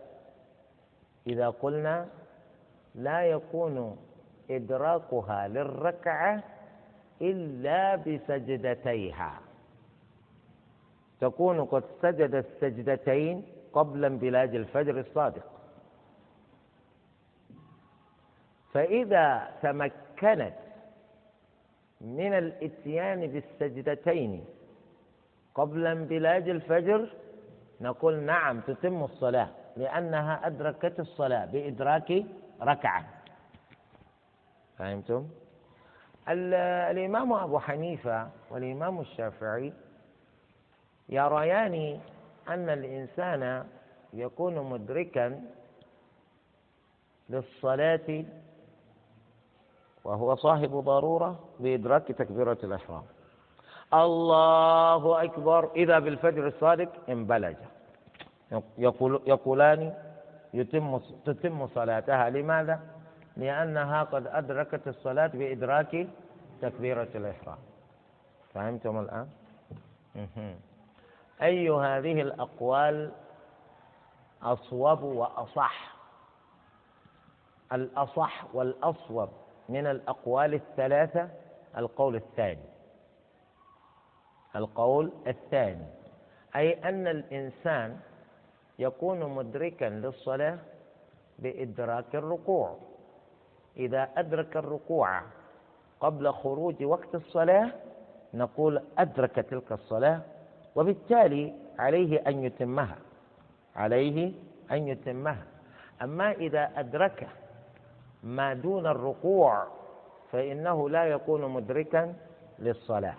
[1.27, 2.05] إذا قلنا
[2.95, 3.97] لا يكون
[4.49, 6.43] إدراكها للركعة
[7.21, 9.39] إلا بسجدتيها.
[11.21, 15.43] تكون قد سجدت السجدتين قبل انبلاج الفجر الصادق.
[18.73, 20.53] فإذا تمكنت
[22.01, 24.45] من الإتيان بالسجدتين
[25.55, 27.09] قبل انبلاج الفجر
[27.81, 32.23] نقول نعم تتم الصلاة لأنها أدركت الصلاة بإدراك
[32.61, 33.05] ركعة
[34.77, 35.27] فهمتم؟
[36.29, 39.73] الإمام أبو حنيفة والإمام الشافعي
[41.09, 41.99] يريان
[42.49, 43.67] أن الإنسان
[44.13, 45.41] يكون مدركا
[47.29, 48.23] للصلاة
[50.07, 53.03] وهو صاحب ضرورة بإدراك تكبيرة الإحرام.
[53.93, 55.71] الله أكبر.
[55.75, 57.55] إذا بالفجر الصادق انبلج.
[58.77, 59.93] يقول يقولان
[60.53, 62.29] يتم تتم صلاتها.
[62.29, 62.79] لماذا؟
[63.37, 66.07] لأنها قد أدركت الصلاة بإدراك
[66.61, 67.57] تكبيرة الإحرام.
[68.53, 69.27] فهمتم الآن؟
[71.41, 73.11] أي هذه الأقوال
[74.43, 75.95] أصوب وأصح؟
[77.73, 79.29] الأصح والأصوب.
[79.69, 81.29] من الأقوال الثلاثة
[81.77, 82.65] القول الثاني.
[84.55, 85.85] القول الثاني
[86.55, 87.99] أي أن الإنسان
[88.79, 90.57] يكون مدركا للصلاة
[91.39, 92.77] بإدراك الركوع.
[93.77, 95.21] إذا أدرك الركوع
[95.99, 97.71] قبل خروج وقت الصلاة
[98.33, 100.21] نقول أدرك تلك الصلاة
[100.75, 102.97] وبالتالي عليه أن يتمها
[103.75, 104.31] عليه
[104.71, 105.43] أن يتمها.
[106.01, 107.27] أما إذا أدرك
[108.23, 109.67] ما دون الركوع
[110.31, 112.13] فإنه لا يكون مدركا
[112.59, 113.15] للصلاة.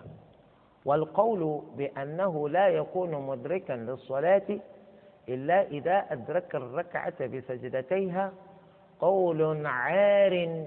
[0.85, 4.59] والقول بأنه لا يكون مدركا للصلاة
[5.29, 8.31] إلا إذا أدرك الركعة بسجدتيها
[8.99, 10.65] قول عار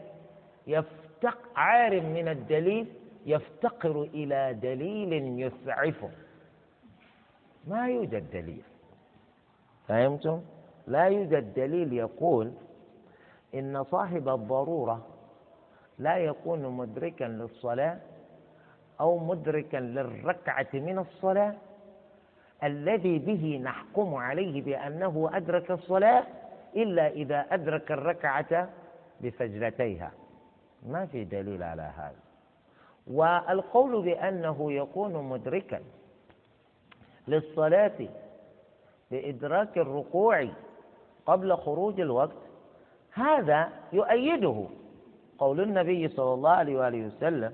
[0.66, 2.86] يفتق عار من الدليل
[3.26, 6.10] يفتقر إلى دليل يسعفه.
[7.66, 8.62] ما يوجد دليل.
[9.88, 10.40] فهمتم؟
[10.86, 12.52] لا يوجد دليل يقول
[13.54, 15.06] إن صاحب الضرورة
[15.98, 17.98] لا يكون مدركا للصلاة
[19.00, 21.54] أو مدركا للركعة من الصلاة.
[22.64, 26.24] الذي به نحكم عليه بأنه أدرك الصلاة
[26.76, 28.68] إلا إذا أدرك الركعة
[29.24, 30.12] بسجدتيها.
[30.86, 32.20] ما في دليل على هذا.
[33.06, 35.80] والقول بأنه يكون مدركا
[37.28, 38.08] للصلاة
[39.10, 40.48] بإدراك الركوع
[41.26, 42.41] قبل خروج الوقت
[43.14, 44.64] هذا يؤيده
[45.38, 47.52] قول النبي صلى الله عليه وآله وسلم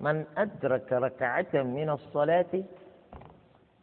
[0.00, 2.62] من أدرك ركعة من الصلاة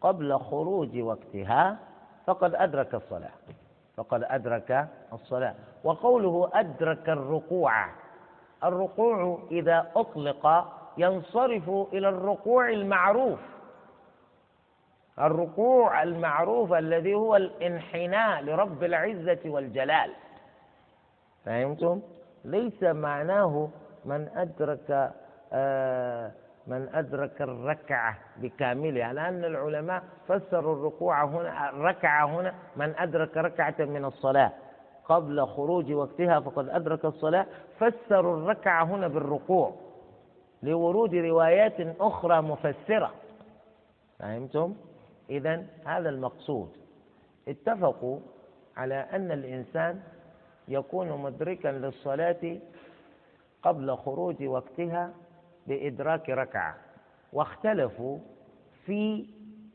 [0.02, 1.78] قبل خروج وقتها
[2.26, 3.32] فقد أدرك الصلاة.
[3.97, 5.56] فقد أدرك الصلاة.
[5.84, 7.86] وقوله أدرك الركوع
[8.63, 13.39] الركوع إذا أطلق ينصرف إلى الركوع المعروف.
[15.19, 20.12] الركوع المعروف الذي هو الانحناء لرب العزة والجلال.
[21.45, 22.01] فهمتم؟
[22.45, 23.69] ليس معناه
[24.06, 25.12] من أدرك
[25.53, 26.32] آه
[26.67, 34.06] من أدرك الركعة بكاملها لأن العلماء فسروا الركوع هنا الركعة هنا من أدرك ركعة من
[34.06, 34.51] الصلاة
[35.06, 37.45] قبل خروج وقتها فقد أدرك الصلاة
[37.79, 39.73] فسروا الركعة هنا بالركوع
[40.63, 43.12] لورود روايات أخرى مفسرة
[44.19, 44.75] فهمتم؟
[45.29, 46.69] إذا هذا المقصود
[47.47, 48.19] اتفقوا
[48.77, 49.99] على أن الإنسان
[50.67, 52.58] يكون مدركا للصلاة
[53.63, 55.13] قبل خروج وقتها
[55.67, 56.76] بإدراك ركعة.
[57.34, 58.17] واختلفوا
[58.86, 59.26] في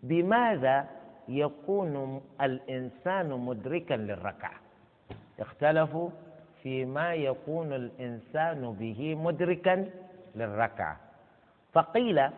[0.02, 0.86] بماذا
[1.28, 4.60] يكون الإنسان مدركا للركعة.
[5.40, 6.10] اختلفوا
[6.62, 9.88] فيما يكون الإنسان به مدركا
[10.34, 10.96] للركعة.
[11.72, 12.30] فقيل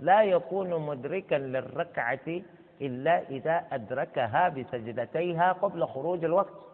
[0.00, 2.40] لا يكون مدركا للركعة
[2.80, 6.67] إلا إذا أدركها بسجدتيها قبل خروج الوقت.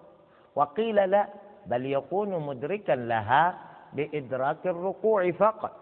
[0.55, 1.29] وقيل لا
[1.67, 3.59] بل يكون مدركا لها
[3.93, 5.77] بإدراك الركوع فقط.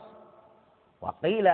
[1.01, 1.51] وقيل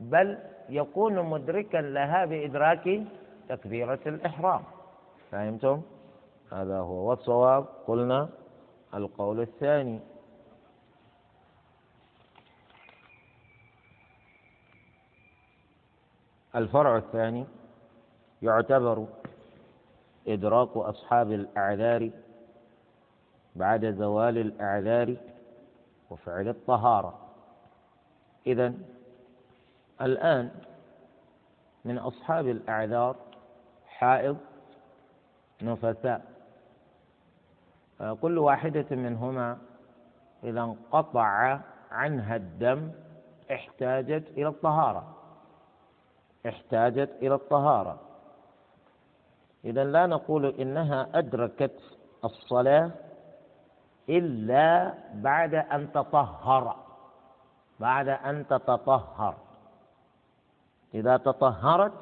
[0.00, 3.02] بل يكون مدركا لها بإدراك
[3.48, 4.62] تكبيرة الإحرام.
[5.30, 5.82] فهمتم؟
[6.52, 7.64] هذا هو والصواب.
[7.86, 8.28] قلنا
[8.94, 10.00] القول الثاني.
[16.56, 17.44] الفرع الثاني
[18.42, 19.06] يعتبر
[20.28, 22.10] إدراك أصحاب الأعذار
[23.56, 25.16] بعد زوال الأعذار
[26.10, 27.18] وفعل الطهارة.
[28.46, 28.72] إذا
[30.00, 30.50] الآن
[31.84, 33.16] من أصحاب الأعذار
[33.86, 34.36] حائض
[35.62, 36.24] نفساء.
[38.20, 39.58] كل واحدة منهما
[40.44, 42.90] إذا انقطع عنها الدم
[43.52, 45.16] احتاجت إلى الطهارة.
[46.46, 48.00] احتاجت إلى الطهارة.
[49.64, 51.80] إذا لا نقول إنها أدركت
[52.24, 52.90] الصلاة
[54.08, 56.76] إلا بعد أن تطهر.
[57.80, 59.34] بعد أن تتطهر.
[60.94, 61.92] إذا تطهرت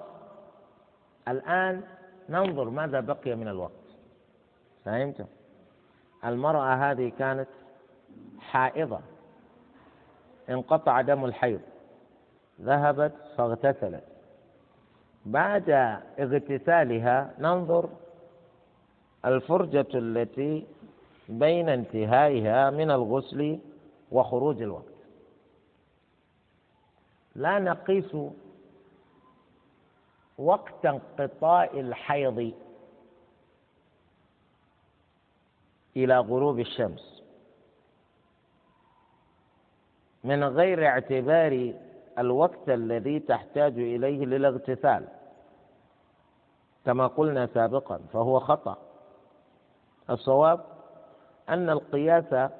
[1.28, 1.82] الآن
[2.28, 3.84] ننظر ماذا بقي من الوقت.
[4.84, 5.26] فهمت؟
[6.24, 7.48] المرأة هذه كانت
[8.40, 9.00] حائضة.
[10.50, 11.60] انقطع دم الحيض.
[12.60, 14.04] ذهبت فاغتسلت.
[15.26, 15.70] بعد
[16.18, 17.88] اغتسالها ننظر
[19.24, 20.66] الفرجة التي
[21.28, 23.58] بين انتهائها من الغسل
[24.12, 24.94] وخروج الوقت.
[27.34, 28.16] لا نقيس
[30.38, 32.52] وقت انقطاع الحيض
[35.96, 37.22] إلى غروب الشمس.
[40.24, 41.74] من غير اعتبار
[42.18, 45.08] الوقت الذي تحتاج إليه للاغتسال
[46.84, 48.78] كما قلنا سابقا فهو خطأ.
[50.10, 50.73] الصواب
[51.48, 52.50] أن القياس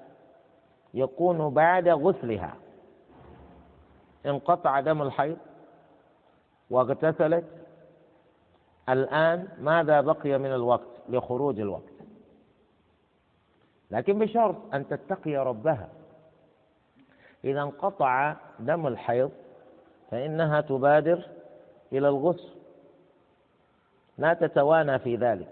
[0.94, 2.56] يكون بعد غسلها.
[4.26, 5.38] انقطع دم الحيض
[6.70, 7.44] واغتسلت.
[8.88, 11.92] الآن ماذا بقي من الوقت لخروج الوقت؟
[13.90, 15.88] لكن بشرط أن تتقي ربها.
[17.44, 19.30] إذا انقطع دم الحيض
[20.10, 21.28] فإنها تبادر
[21.92, 22.54] إلى الغسل.
[24.18, 25.48] لا تتوانى في ذلك.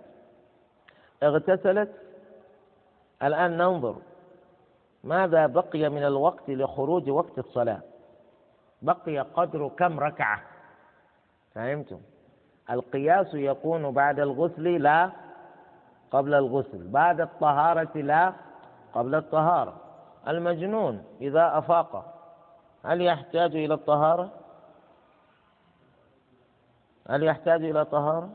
[1.23, 2.02] اغتسلت
[3.23, 3.97] الآن ننظر
[5.05, 7.81] ماذا بقي من الوقت لخروج وقت الصلاة.
[8.83, 10.43] بقي قدر كم ركعة؟
[11.55, 12.01] فهمتم؟
[12.71, 15.11] القياس يكون بعد الغسل لا
[16.11, 18.33] قبل الغسل بعد الطهارة لا
[18.95, 19.77] قبل الطهارة.
[20.29, 22.15] المجنون إذا أفاق
[22.85, 24.31] هل يحتاج إلى الطهارة؟
[27.09, 28.31] هل يحتاج إلى طهارة؟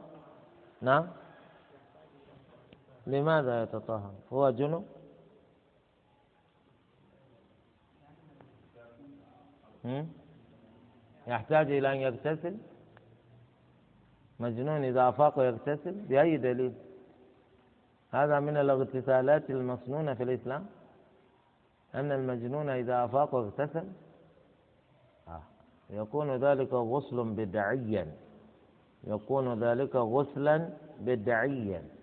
[0.81, 1.07] نعم.
[3.07, 4.85] لماذا يتطهر؟ هو جنب
[11.27, 12.57] يحتاج إلى أن يغتسل؟
[14.39, 16.73] مجنون إذا أفاق يغتسل؟ بأي دليل؟
[18.11, 20.65] هذا من الاغتسالات المصنونة في الإسلام؟
[21.95, 23.87] أن المجنون إذا أفاق واغتسل
[25.27, 25.43] آه.
[25.89, 28.15] يكون ذلك غسل بدعيا.
[29.03, 30.69] يكون ذلك غسلا
[30.99, 31.96] بدعيا.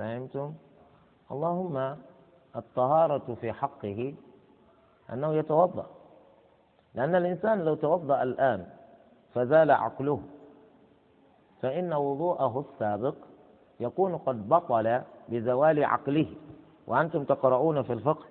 [0.00, 0.52] فهمتم؟
[1.32, 1.96] اللهم
[2.56, 4.14] الطهارة في حقه
[5.12, 5.86] أنه يتوضأ.
[6.94, 8.66] لأن الإنسان لو توضأ الآن
[9.34, 10.20] فزال عقله.
[11.62, 13.14] فإن وضوءه السابق
[13.80, 16.26] يكون قد بطل بزوال عقله.
[16.86, 18.26] وأنتم تقرؤون في الفقه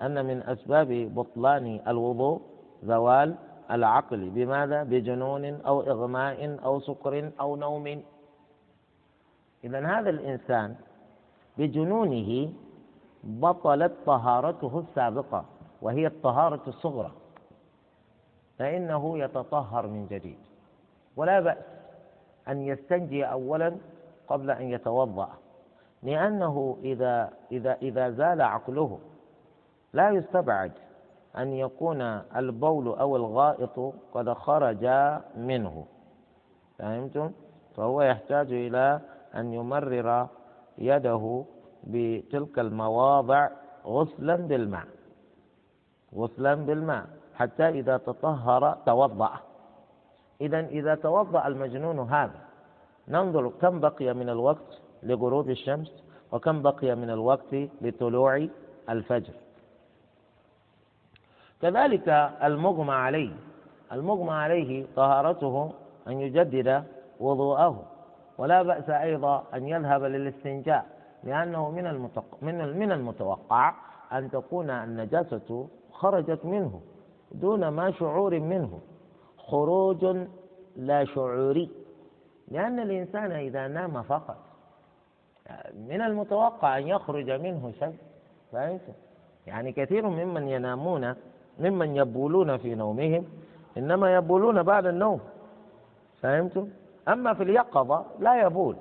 [0.00, 2.40] أن من أسباب بطلان الوضوء
[2.82, 3.34] زوال
[3.70, 4.30] العقل.
[4.30, 8.02] بماذا؟ بجنون أو إغماء أو سكر أو نوم.
[9.64, 10.76] إذا هذا الإنسان
[11.58, 12.52] بجنونه
[13.24, 15.44] بطلت طهارته السابقة
[15.82, 17.12] وهي الطهارة الصغرى
[18.58, 20.38] فإنه يتطهر من جديد
[21.16, 21.64] ولا بأس
[22.48, 23.76] أن يستنجي أولا
[24.28, 25.28] قبل أن يتوضأ
[26.02, 28.98] لأنه إذا إذا إذا زال عقله
[29.92, 30.72] لا يستبعد
[31.38, 32.00] أن يكون
[32.36, 34.84] البول أو الغائط قد خرج
[35.36, 35.84] منه
[36.78, 37.32] فهمتم؟
[37.76, 39.00] فهو يحتاج إلى
[39.34, 40.26] أن يمرر
[40.78, 41.44] يده
[41.84, 43.48] بتلك المواضع
[43.86, 44.86] غسلا بالماء
[46.14, 49.32] غسلا بالماء حتى إذا تطهر توضأ.
[50.40, 52.40] إذا إذا توضأ المجنون هذا
[53.08, 58.46] ننظر كم بقي من الوقت لغروب الشمس وكم بقي من الوقت لطلوع
[58.88, 59.34] الفجر.
[61.62, 62.08] كذلك
[62.42, 63.32] المغمى عليه
[63.92, 65.72] المغمى عليه طهارته
[66.08, 66.84] أن يجدد
[67.20, 67.82] وضوءه.
[68.38, 70.86] ولا بأس أيضا أن يذهب للاستنجاء
[71.24, 72.10] لأنه من
[72.42, 73.74] من من المتوقع
[74.12, 76.80] أن تكون النجاسة خرجت منه
[77.32, 78.80] دون ما شعور منه.
[79.38, 80.16] خروج
[80.76, 81.70] لا شعوري.
[82.48, 84.36] لأن الإنسان إذا نام فقط
[85.88, 87.96] من المتوقع أن يخرج منه شيء.
[88.52, 88.80] فهمت؟
[89.46, 91.14] يعني كثير ممن ينامون
[91.58, 93.24] ممن يبولون في نومهم
[93.76, 95.20] إنما يبولون بعد النوم.
[96.20, 96.68] فهمتم؟
[97.08, 98.76] أما في اليقظة لا يبول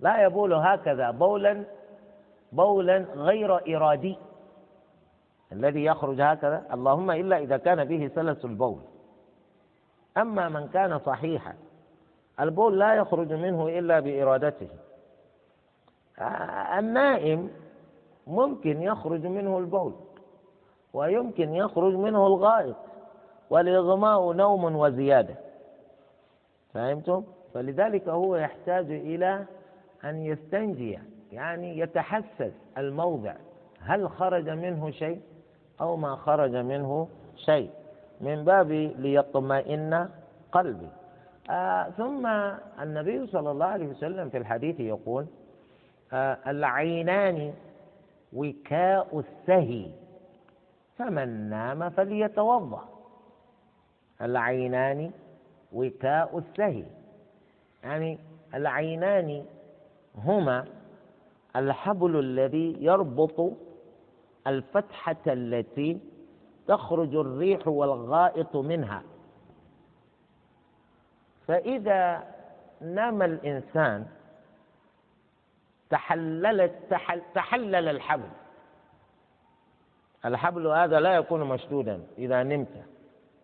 [0.00, 1.64] لا يبول هكذا بولا
[2.52, 4.16] بولا غير إرادي.
[5.52, 8.80] الذي يخرج هكذا اللهم إلا إذا كان به سلس البول.
[10.16, 11.54] أما من كان صحيحا
[12.40, 14.68] البول لا يخرج منه إلا بإرادته.
[16.78, 17.50] النائم
[18.26, 19.92] ممكن يخرج منه البول
[20.92, 22.76] ويمكن يخرج منه الغائط
[23.50, 25.47] والإغماء نوم وزيادة.
[26.74, 29.44] فهمتم؟ فلذلك هو يحتاج إلى
[30.04, 30.98] أن يستنجي
[31.32, 33.34] يعني يتحسس الموضع.
[33.80, 35.20] هل خرج منه شيء
[35.80, 37.70] أو ما خرج منه شيء؟
[38.20, 40.08] من باب ليطمئن
[40.52, 40.88] قلبي.
[41.50, 42.26] آه ثم
[42.82, 45.26] النبي صلى الله عليه وسلم في الحديث يقول
[46.12, 47.52] آه العينان
[48.32, 49.90] وكاء السهي
[50.98, 52.88] فمن نام فليتوضأ.
[54.22, 55.10] العينان
[55.72, 56.84] وكاء السهي.
[57.82, 58.18] يعني
[58.54, 59.44] العينان
[60.18, 60.64] هما
[61.56, 63.52] الحبل الذي يربط
[64.46, 66.00] الفتحة التي
[66.66, 69.02] تخرج الريح والغائط منها.
[71.46, 72.24] فإذا
[72.80, 74.06] نام الإنسان
[75.90, 78.28] تحللت تحل تحلل الحبل.
[80.24, 82.84] الحبل هذا لا يكون مشدودا إذا نمت.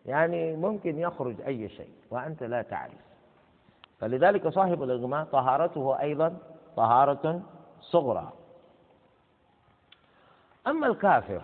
[0.07, 3.05] يعني ممكن يخرج أي شيء وأنت لا تعرف.
[4.01, 6.37] فلذلك صاحب الإغماء طهارته أيضا
[6.77, 7.43] طهارة
[7.81, 8.33] صغرى.
[10.67, 11.43] أما الكافر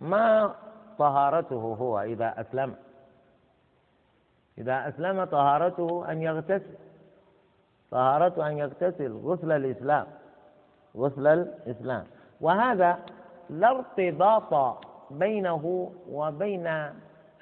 [0.00, 0.54] ما
[0.98, 2.74] طهارته هو إذا أسلم؟
[4.58, 6.74] إذا أسلم طهارته أن يغتسل.
[7.90, 10.06] طهارته أن يغتسل غسل الإسلام
[10.96, 12.06] غسل الإسلام.
[12.40, 12.98] وهذا
[13.50, 14.78] لا ارتباط
[15.10, 16.92] بينه وبين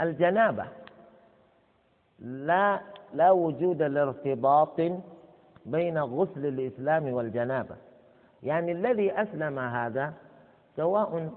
[0.01, 0.65] الجنابة.
[2.19, 2.81] لا
[3.15, 4.81] لا وجود لارتباط
[5.67, 7.77] بين غسل الإسلام والجنابة.
[8.43, 10.15] يعني الذي أسلم هذا
[10.77, 11.31] سواء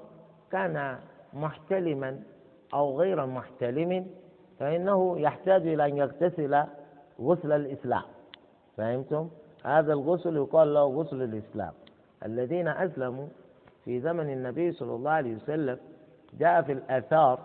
[0.51, 0.99] كان
[1.33, 2.19] محتلما
[2.73, 4.07] أو غير محتلم
[4.59, 6.63] فإنه يحتاج إلى أن يغتسل
[7.21, 8.03] غسل الإسلام.
[8.77, 9.29] فهمتم؟
[9.65, 11.73] هذا الغسل يقال له غسل الإسلام.
[12.25, 13.27] الذين أسلموا
[13.85, 15.77] في زمن النبي صلى الله عليه وسلم
[16.39, 17.39] جاء في الآثار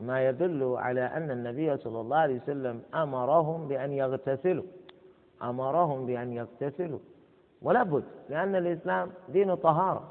[0.00, 4.64] ما يدل على أن النبي صلى الله عليه وسلم أمرهم بأن يغتسلوا.
[5.42, 6.98] أمرهم بأن يغتسلوا.
[7.62, 10.02] ولا بد لأن الإسلام دين طهارة.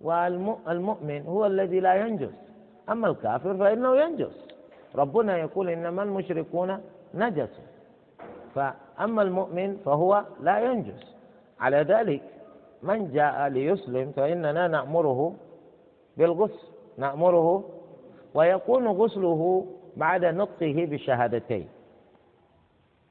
[0.00, 2.34] والمؤمن هو الذي لا ينجس.
[2.90, 4.48] أما الكافر فإنه ينجس.
[4.94, 6.80] ربنا يقول إنما المشركون
[7.14, 7.60] نجس
[8.54, 11.16] فأما المؤمن فهو لا ينجس.
[11.60, 12.22] على ذلك
[12.82, 15.34] من جاء ليسلم فإننا نأمره
[16.16, 16.66] بالغسل.
[16.98, 17.64] نأمره
[18.36, 19.66] ويكون غسله
[19.96, 21.68] بعد نطقه بالشهادتين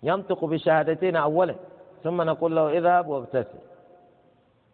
[0.04, 1.56] ينطق بالشهادتين أولا
[2.04, 3.60] ثم نقول له اذهب واغتسل.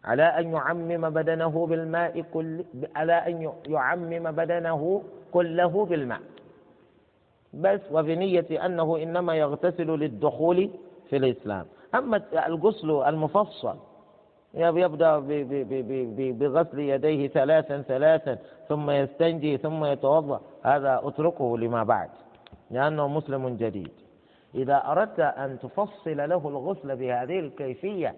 [0.04, 2.64] على أن يعمم بدنه بالماء كل
[2.96, 6.22] على أن يعمم بدنه كله بالماء.
[7.54, 10.70] بس وبنية أنه إنما يغتسل للدخول
[11.10, 11.66] في الإسلام.
[11.96, 13.76] أما الغسل المفصل
[14.54, 15.20] يبدأ
[16.40, 18.38] بغسل يديه ثلاثا ثلاثا
[18.68, 20.42] ثم يستنجي ثم يتوضأ.
[20.64, 22.10] هذا أتركه لما بعد
[22.72, 23.92] لأنه مسلم جديد.
[24.56, 28.16] إذا أردت أن تفصل له الغسل بهذه الكيفية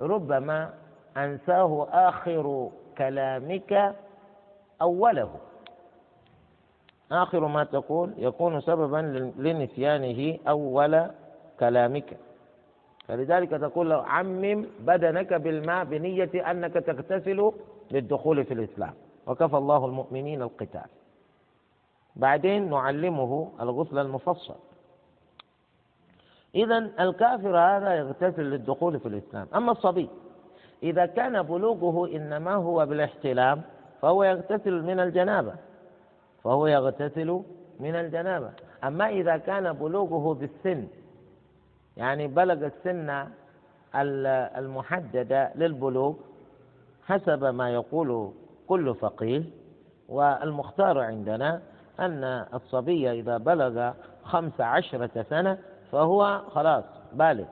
[0.00, 0.74] ربما
[1.16, 3.94] أنساه آخر كلامك
[4.82, 5.30] أوله.
[7.12, 11.10] آخر ما تقول يكون سببا لنسيانه أول
[11.60, 12.16] كلامك.
[13.08, 17.52] فلذلك تقول له عمم بدنك بالماء بنية أنك تغتسل
[17.90, 18.92] للدخول في الإسلام.
[19.26, 20.86] وكفى الله المؤمنين القتال.
[22.16, 24.54] بعدين نعلمه الغسل المفصل.
[26.54, 29.46] إذا الكافر هذا يغتسل للدخول في الإسلام.
[29.54, 30.08] أما الصبي
[30.82, 33.62] إذا كان بلوغه إنما هو بالاحتلام
[34.02, 35.54] فهو يغتسل من الجنابة.
[36.44, 37.42] فهو يغتسل
[37.80, 38.50] من الجنابة.
[38.84, 40.86] أما إذا كان بلوغه بالسن
[41.96, 43.26] يعني بلغ السن
[44.58, 46.14] المحددة للبلوغ
[47.06, 48.32] حسب ما يقول
[48.68, 49.44] كل فقيه
[50.08, 51.62] والمختار عندنا
[52.00, 52.24] أن
[52.54, 55.58] الصبي إذا بلغ خمس عشرة سنة
[55.92, 57.44] فهو خلاص بالغ.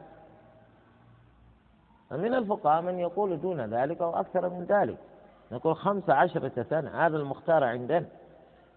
[2.11, 4.99] ومن الفقهاء من يقول دون ذلك أو أكثر من ذلك.
[5.53, 8.07] نقول خمس عشرة سنة هذا المختار عندنا.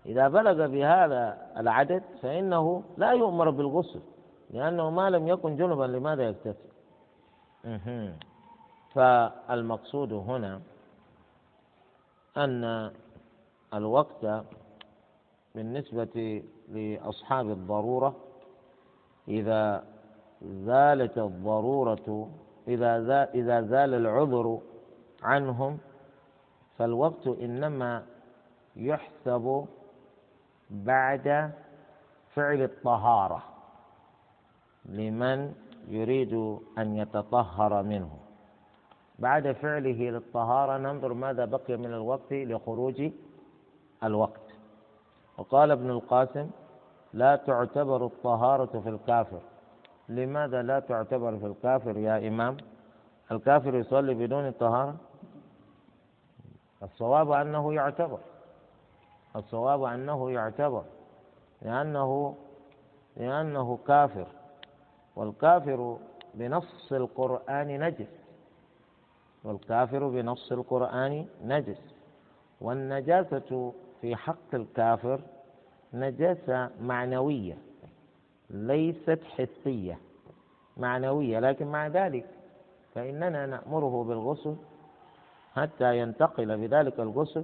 [0.05, 4.01] إذا بلغ بهذا العدد فإنه لا يؤمر بالغسل.
[4.53, 6.69] لأنه ما لم يكن جنبا لماذا يغتسل
[8.93, 10.61] فالمقصود هنا
[12.37, 12.91] أن
[13.73, 14.43] الوقت
[15.55, 18.15] بالنسبة لأصحاب الضرورة
[19.27, 19.83] إذا
[20.41, 22.29] زالت الضرورة
[22.67, 24.59] إذا زال, إذا زال العذر
[25.23, 25.77] عنهم
[26.77, 28.05] فالوقت إنما
[28.75, 29.65] يحسب
[30.69, 31.51] بعد
[32.35, 33.43] فعل الطهارة.
[34.85, 35.53] لمن
[35.87, 36.33] يريد
[36.77, 38.17] أن يتطهر منه.
[39.19, 43.11] بعد فعله للطهارة ننظر ماذا بقي من الوقت لخروج
[44.03, 44.41] الوقت.
[45.37, 46.49] وقال ابن القاسم
[47.13, 49.39] لا تعتبر الطهارة في الكافر.
[50.09, 52.57] لماذا لا تعتبر في الكافر يا إمام؟
[53.31, 54.95] الكافر يصلي بدون طهارة
[56.83, 58.19] الصواب أنه يعتبر.
[59.35, 60.83] الصواب أنه يعتبر.
[61.61, 62.35] لأنه
[63.17, 64.27] لأنه كافر.
[65.15, 65.97] والكافر
[66.33, 68.07] بنص القرآن نجس.
[69.43, 71.95] والكافر بنص القرآن نجس.
[72.61, 75.21] والنجاسة في حق الكافر
[75.93, 77.57] نجاسة معنوية
[78.49, 79.99] ليست حسية
[80.77, 81.39] معنوية.
[81.39, 82.25] لكن مع ذلك
[82.93, 84.55] فإننا نأمره بالغسل
[85.53, 87.43] حتى ينتقل بذلك الغسل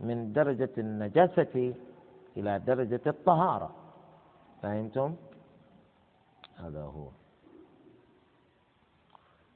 [0.00, 1.74] من درجة النجاسة
[2.36, 3.70] إلى درجة الطهارة.
[4.62, 5.14] فهمتم؟
[6.56, 7.08] هذا هو.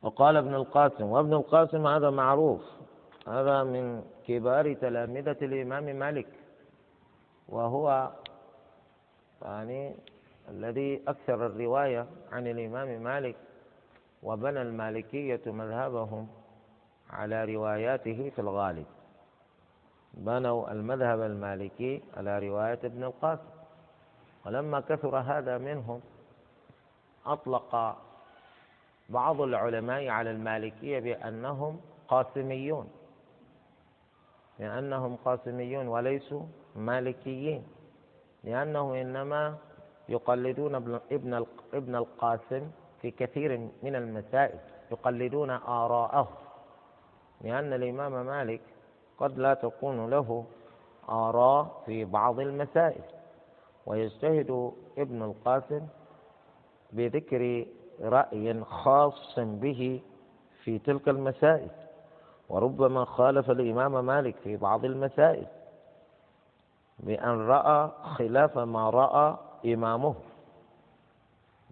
[0.02, 2.62] وقال ابن القاسم وابن القاسم هذا معروف.
[3.26, 6.28] هذا من كبار تلامذة الإمام مالك.
[7.48, 8.10] وهو
[9.42, 9.94] يعني
[10.48, 13.36] الذي أكثر الرواية عن الإمام مالك
[14.22, 16.28] وبنى المالكية مذهبهم
[17.10, 18.86] على رواياته في الغالب.
[20.14, 23.48] بنوا المذهب المالكي على رواية ابن القاسم.
[24.46, 26.00] ولما كثر هذا منهم
[27.32, 27.96] أطلق
[29.08, 32.88] بعض العلماء على المالكية بأنهم قاسميون
[34.58, 36.42] لأنهم قاسميون وليسوا
[36.76, 37.62] مالكيين
[38.44, 39.56] لأنهم إنما
[40.08, 41.00] يقلدون ابن
[41.74, 42.70] ابن القاسم
[43.02, 44.58] في كثير من المسائل
[44.90, 46.28] يقلدون آراءه
[47.40, 48.60] لأن الإمام مالك
[49.18, 50.44] قد لا تكون له
[51.08, 53.02] آراء في بعض المسائل.
[53.86, 55.86] ويجتهد ابن القاسم
[56.92, 57.66] بذكر
[58.00, 60.00] رأي خاص به
[60.64, 61.68] في تلك المسائل
[62.48, 65.46] وربما خالف الإمام مالك في بعض المسائل
[66.98, 69.36] بأن رأى خلاف ما رأى
[69.74, 70.14] إمامه.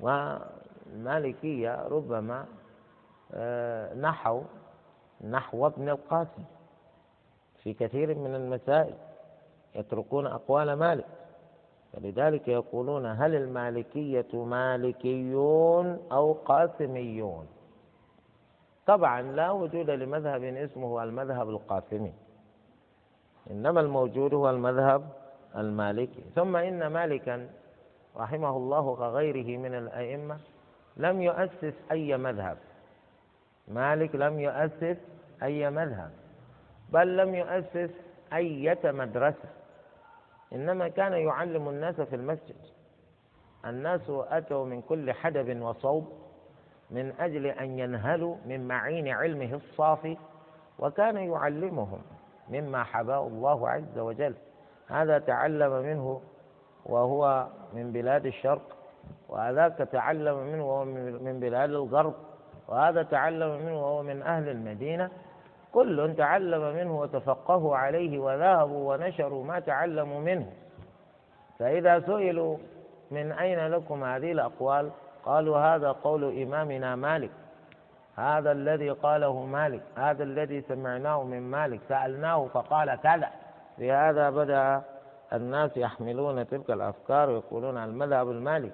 [0.01, 2.47] والمالكية ربما
[3.35, 4.43] آه، نحو
[5.31, 6.45] نحو ابن القاسم
[7.63, 8.95] في كثير من المسائل
[9.75, 11.07] يتركون أقوال مالك.
[11.93, 17.47] فلذلك يقولون هل المالكية مالكيون أو قاسميون؟
[18.87, 22.13] طبعا لا وجود لمذهب اسمه المذهب القاسمي.
[23.51, 25.09] إنما الموجود هو المذهب
[25.57, 26.23] المالكي.
[26.35, 27.49] ثم إن مالكا
[28.17, 30.39] رحمه الله كغيره من الأئمة
[30.97, 32.57] لم يؤسس أي مذهب.
[33.69, 34.97] مالك لم يؤسس
[35.43, 36.11] أي مذهب
[36.93, 37.91] بل لم يؤسس
[38.33, 39.49] أية مدرسة.
[40.57, 42.57] إنما كان يعلم الناس في المسجد.
[43.65, 46.13] الناس أتوا من كل حدب وصوب
[46.91, 50.17] من أجل أن ينهلوا من معين علمه الصافي
[50.79, 51.99] وكان يعلمهم
[52.49, 54.35] مما حباه الله عز وجل.
[54.89, 56.21] هذا تعلم منه
[56.87, 58.77] وهو من بلاد الشرق
[59.29, 60.85] وذاك تعلم منه وهو
[61.25, 62.15] من بلاد الغرب
[62.69, 65.11] وهذا تعلم منه وهو من أهل المدينة
[65.77, 70.53] كل تعلم منه وتفقهوا عليه وذهبوا ونشروا ما تعلموا منه.
[71.59, 72.57] فإذا سئلوا
[73.11, 74.91] من أين لكم هذه الأقوال؟
[75.25, 77.31] قالوا هذا قول إمامنا مالك.
[78.17, 79.83] هذا الذي قاله مالك.
[79.97, 81.81] هذا الذي سمعناه من مالك.
[81.89, 83.31] سألناه فقال كذا.
[83.79, 84.83] لهذا بدأ
[85.33, 88.73] الناس يحملون تلك الأفكار ويقولون المذهب المالك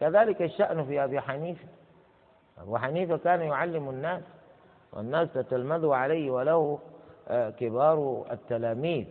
[0.00, 1.68] كذلك الشأن في أبي حنيفة.
[2.58, 4.22] أبو حنيفة كان يعلم الناس.
[4.92, 6.78] والناس تتلمذ عليه وله
[7.28, 9.06] آه، كبار التلاميذ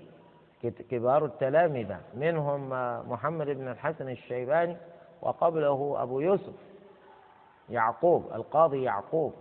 [0.90, 2.00] كبار التلامذة.
[2.14, 4.78] منهم آه، محمد بن الحسن الشيباني
[5.22, 6.54] وقبله أبو يوسف
[7.70, 9.34] يعقوب القاضي يعقوب.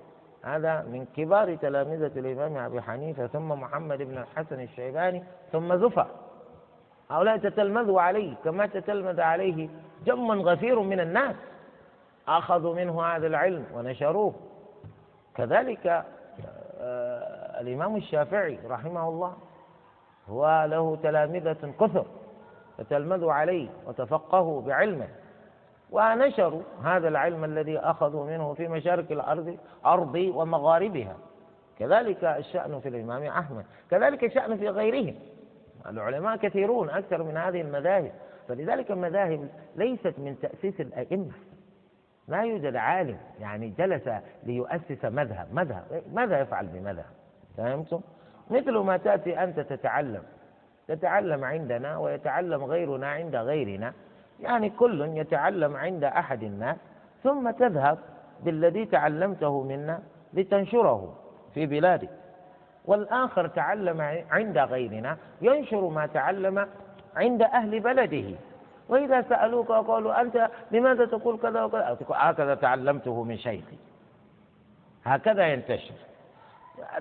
[0.45, 6.07] هذا من كبار تلامذة الإمام أبي حنيفة ثم محمد بن الحسن الشيباني ثم زفر.
[7.11, 9.69] هؤلاء تتلمذوا عليه كما تتلمذ عليه
[10.05, 11.37] جم غفير من الناس.
[12.29, 14.35] أخذوا منه هذا العلم ونشروه.
[15.35, 16.05] كذلك
[17.61, 19.37] الإمام الشافعي رحمه الله
[20.29, 22.07] هو له تلامذة كثر
[22.79, 25.09] فتلمذوا عليه وتفقهوا بعلمه
[25.91, 31.17] ونشروا هذا العلم الذي أخذوا منه في مشارق الأرض أرض ومغاربها.
[31.79, 35.15] كذلك الشأن في الإمام أحمد كذلك الشأن في غيرهم.
[35.87, 38.13] العلماء كثيرون أكثر من هذه المذاهب
[38.49, 41.33] فلذلك المذاهب ليست من تأسيس الأئمة.
[42.31, 44.11] لا يوجد عالم يعني جلس
[44.45, 45.47] ليؤسس مذهب.
[45.53, 46.03] مذهب.
[46.13, 47.05] ماذا يفعل بمذهب؟
[47.57, 48.01] فهمتم؟
[48.51, 50.23] مثل ما تأتي أنت تتعلم.
[50.89, 53.93] تتعلم عندنا ويتعلم غيرنا عند غيرنا.
[54.41, 56.77] يعني كل يتعلم عند أحد الناس
[57.23, 57.99] ثم تذهب
[58.45, 60.01] بالذي تعلمته منا
[60.35, 61.15] لتنشره
[61.55, 62.11] في بلادك.
[62.85, 64.01] والآخر تعلم
[64.31, 66.67] عند غيرنا ينشر ما تعلم
[67.17, 68.37] عند أهل بلده.
[68.91, 73.77] وإذا سألوك وقالوا أنت لماذا تقول كذا وكذا؟ هكذا تعلمته من شيخي.
[75.05, 75.95] هكذا ينتشر.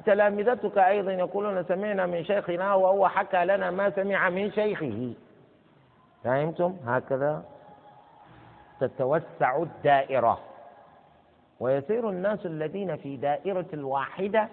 [0.05, 5.13] تلامذتك أيضا يقولون سمعنا من شيخنا وهو حكى لنا ما سمع من شيخه.
[6.23, 7.43] فهمتم؟ هكذا
[8.79, 10.39] تتوسع الدائرة.
[11.59, 14.47] ويصير الناس الذين في دائرة الواحدة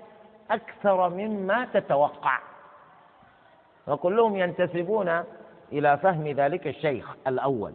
[0.51, 2.39] أكثر مما تتوقع.
[3.89, 5.24] وكلهم ينتسبون
[5.73, 7.73] إلى فهم ذلك الشيخ الأول.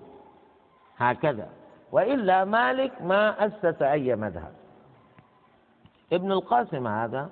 [0.97, 1.49] هكذا.
[1.91, 4.51] وإلا مالك ما أسس أي مذهب.
[6.13, 7.29] ابن القاسم هذا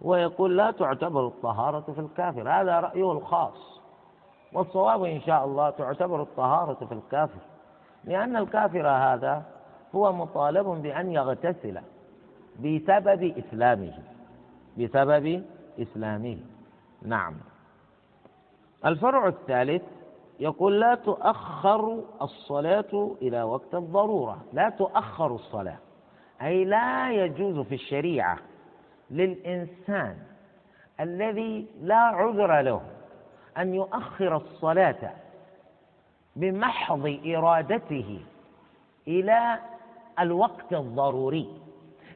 [0.00, 2.50] ويقول لا تعتبر الطهارة في الكافر.
[2.50, 3.80] هذا رأيه الخاص.
[4.52, 7.40] والصواب إن شاء الله تعتبر الطهارة في الكافر.
[8.04, 9.42] لأن الكافر هذا
[9.94, 11.80] هو مطالب بأن يغتسل
[12.58, 13.98] بسبب إسلامه.
[14.78, 15.44] بسبب
[15.78, 16.38] إسلامه.
[17.02, 17.34] نعم.
[18.86, 19.82] الفرع الثالث
[20.40, 24.44] يقول لا تؤخر الصلاة إلى وقت الضرورة.
[24.52, 25.78] لا تؤخر الصلاة.
[26.42, 28.38] أي لا يجوز في الشريعة
[29.10, 30.16] للإنسان
[31.00, 32.80] الذي لا عذر له
[33.58, 35.12] أن يؤخر الصلاة
[36.36, 38.20] بمحض إرادته
[39.08, 39.58] إلى
[40.20, 41.48] الوقت الضروري.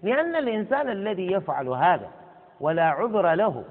[0.03, 2.09] لأن الإنسان الذي يفعل هذا
[2.61, 3.64] ولا عذر له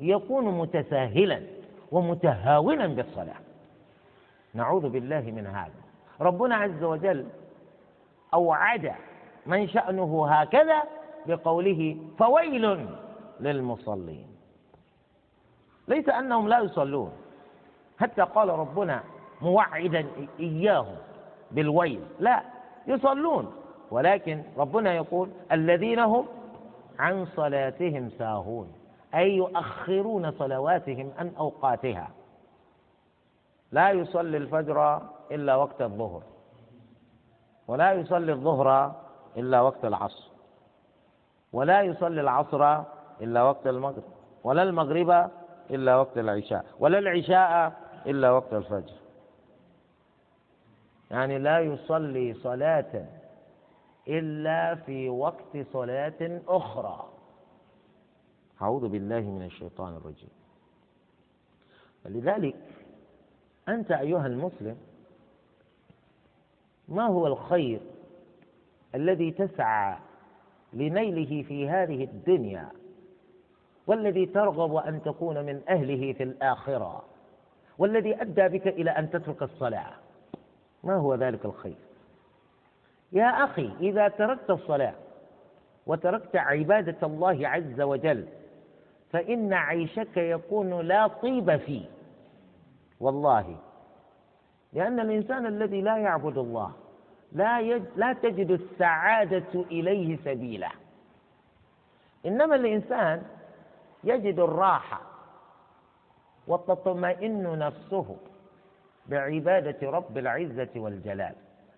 [0.00, 1.53] يكون متساهلا.
[1.94, 3.42] ومتهاونا بالصلاة.
[4.54, 5.82] نعوذ بالله من هذا.
[6.20, 7.26] ربنا عز وجل
[8.34, 8.92] أوعد
[9.46, 10.82] من شأنه هكذا
[11.26, 12.86] بقوله فويل
[13.40, 14.26] للمصلين.
[15.88, 17.12] ليس أنهم لا يصلون.
[18.00, 19.02] حتى قال ربنا
[19.42, 20.06] موعدا
[20.40, 20.96] إياهم
[21.50, 22.00] بالويل.
[22.20, 22.42] لا
[22.86, 23.54] يصلون.
[23.90, 26.26] ولكن ربنا يقول الذين هم
[26.98, 28.72] عن صلاتهم ساهون.
[29.14, 32.10] أي يؤخرون صلواتهم عن أوقاتها.
[33.72, 36.22] لا يصلي الفجر إلا وقت الظهر.
[37.68, 38.94] ولا يصلي الظهر
[39.36, 40.30] إلا وقت العصر.
[41.52, 42.82] ولا يصلي العصر
[43.20, 44.04] إلا وقت المغرب.
[44.44, 45.30] ولا المغرب
[45.70, 46.64] إلا وقت العشاء.
[46.78, 47.72] ولا العشاء
[48.06, 48.94] إلا وقت الفجر.
[51.10, 53.06] يعني لا يصلي صلاة
[54.08, 57.13] إلا في وقت صلاة أخرى.
[58.62, 60.30] أعوذ بالله من الشيطان الرجيم.
[62.04, 62.56] ولذلك
[63.68, 64.76] أنت أيها المسلم
[66.88, 67.80] ما هو الخير
[68.94, 69.96] الذي تسعى
[70.72, 72.68] لنيله في هذه الدنيا
[73.86, 77.04] والذي ترغب أن تكون من أهله في الآخرة
[77.78, 79.92] والذي أدى بك إلى أن تترك الصلاة؟
[80.84, 81.76] ما هو ذلك الخير؟
[83.12, 84.94] يا أخي إذا تركت الصلاة
[85.86, 88.26] وتركت عبادة الله عز وجل
[89.14, 91.84] فإن عيشك يكون لا طيب فيه.
[93.00, 93.56] والله.
[94.72, 96.72] لأن الإنسان الذي لا يعبد الله
[97.32, 97.82] لا يج...
[97.96, 100.68] لا تجد السعادة إليه سبيلا.
[102.26, 103.22] إنما الإنسان
[104.04, 105.00] يجد الراحة
[106.46, 108.16] وتطمئن نفسه
[109.06, 111.34] بعبادة رب العزة والجلال.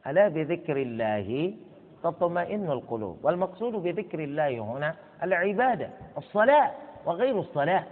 [0.06, 1.54] ألا بذكر الله
[2.02, 6.85] تطمئن القلوب؟ والمقصود بذكر الله هنا العبادة الصلاة.
[7.06, 7.84] وغير الصلاة.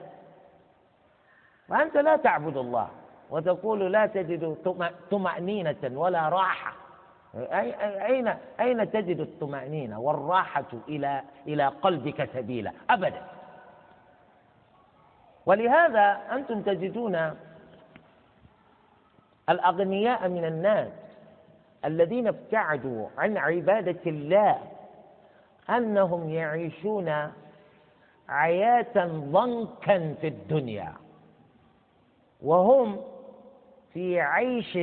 [1.69, 2.89] وأنت لا تعبد الله
[3.31, 4.57] وتقول لا تجد
[5.11, 6.73] طمأنينة ولا راحة.
[7.35, 8.29] أين
[8.61, 13.23] أين تجد الطمأنينة والراحة إلى إلى قلبك سبيلا؟ أبدا.
[15.47, 17.35] ولهذا أنتم تجدون
[19.49, 20.93] الأغنياء من الناس
[21.85, 24.59] الذين ابتعدوا عن عبادة الله
[25.71, 27.33] أنهم يعيشون
[28.29, 30.93] عياة ضنكا في الدنيا.
[32.43, 33.01] وهم
[33.93, 34.79] في عيش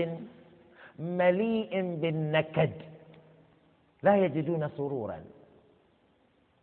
[0.99, 2.71] مليء بالنكد.
[4.03, 5.23] لا يجدون سرورا.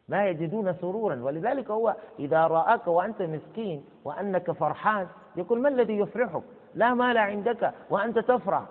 [0.08, 1.22] لا يجدون سرورا.
[1.22, 6.42] ولذلك هو إذا رآك وأنت مسكين وأنك فرحان يقول ما الذي يفرحك؟
[6.74, 8.62] لا مال عندك وأنت تفرح.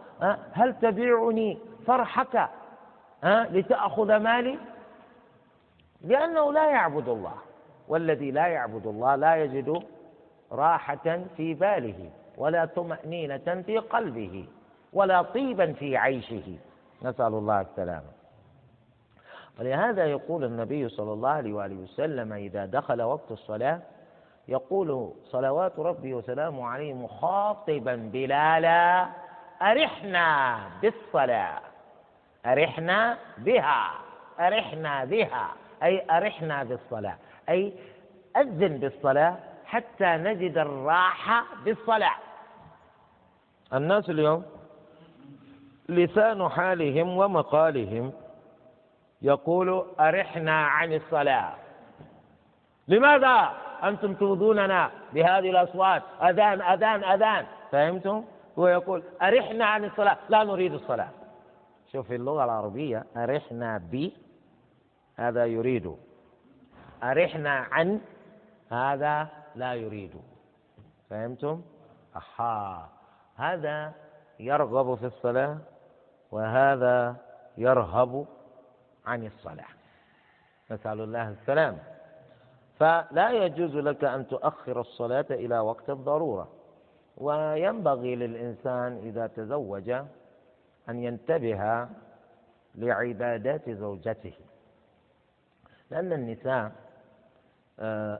[0.52, 2.50] هل تبيعني فرحك؟
[3.24, 4.60] لتأخذ مالي؟
[6.02, 7.47] لأنه لا يعبد الله.
[7.88, 9.84] والذي لا يعبد الله لا يجد
[10.52, 14.48] راحة في باله ولا طمأنينة في قلبه
[14.94, 16.58] ولا طيبا في عيشه.
[17.04, 18.18] نسأل الله السلامة.
[19.60, 23.80] ولهذا يقول النبي صلى الله عليه وآله وسلم إذا دخل وقت الصلاة
[24.48, 29.08] يقول صلوات ربي وسلامه عليه مخاطبا بلالا
[29.62, 31.60] أرحنا بالصلاة
[32.46, 33.92] أرحنا بها
[34.40, 35.48] أرحنا بها
[35.84, 37.18] أي أرحنا بالصلاة.
[37.50, 37.74] أي
[38.38, 42.16] أذن بالصلاة حتى نجد الراحة بالصلاة.
[43.74, 44.46] الناس اليوم
[45.90, 48.14] لسان حالهم ومقالهم
[49.22, 51.54] يقول أرحنا عن الصلاة.
[52.88, 53.52] لماذا
[53.84, 57.46] أنتم تؤذوننا بهذه الأصوات؟ أذان أذان أذان.
[57.72, 58.24] فهمتم؟
[58.60, 60.18] هو يقول أرحنا عن الصلاة.
[60.30, 61.10] لا نريد الصلاة.
[61.92, 64.10] شوف اللغة العربية أرحنا ب
[65.16, 65.96] هذا يريد.
[67.04, 68.02] أرحنا عن
[68.72, 70.12] هذا لا يريد.
[71.10, 71.62] فهمتم؟
[72.18, 72.90] أحا.
[73.36, 73.94] هذا
[74.40, 75.58] يرغب في الصلاة
[76.32, 77.16] وهذا
[77.58, 78.26] يرهب
[79.06, 79.72] عن الصلاة.
[80.72, 81.78] نسأل الله السلام.
[82.80, 86.48] فلا يجوز لك أن تؤخر الصلاة إلى وقت الضرورة.
[87.18, 89.90] وينبغي للإنسان إذا تزوج
[90.90, 91.88] أن ينتبه
[92.76, 94.34] لعبادات زوجته.
[95.92, 96.72] لأن النساء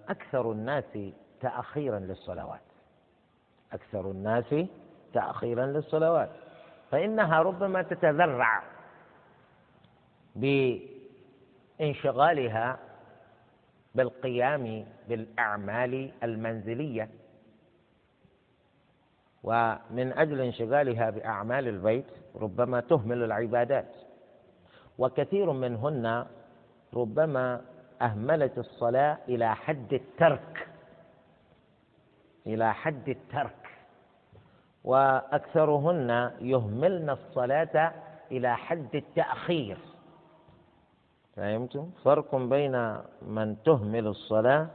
[0.10, 0.98] أكثر الناس
[1.42, 2.62] تأخيرا للصلوات.
[3.74, 4.56] أكثر الناس
[5.14, 6.30] تأخيرا للصلوات.
[6.92, 8.64] فإنها ربما تتذرع
[11.80, 12.80] بانشغالها
[13.96, 17.10] بالقيام بالأعمال المنزلية.
[19.44, 22.06] ومن أجل انشغالها بأعمال البيت
[22.36, 23.96] ربما تهمل العبادات.
[24.98, 26.26] وكثير منهن
[26.94, 27.62] ربما
[28.02, 30.68] أهملت الصلاة إلى حد الترك.
[32.48, 33.68] إلى حد الترك.
[34.84, 37.94] وأكثرهن يهملن الصلاة
[38.32, 39.78] إلى حد التأخير.
[41.36, 44.68] فهمتم؟ فرق بين من تهمل الصلاة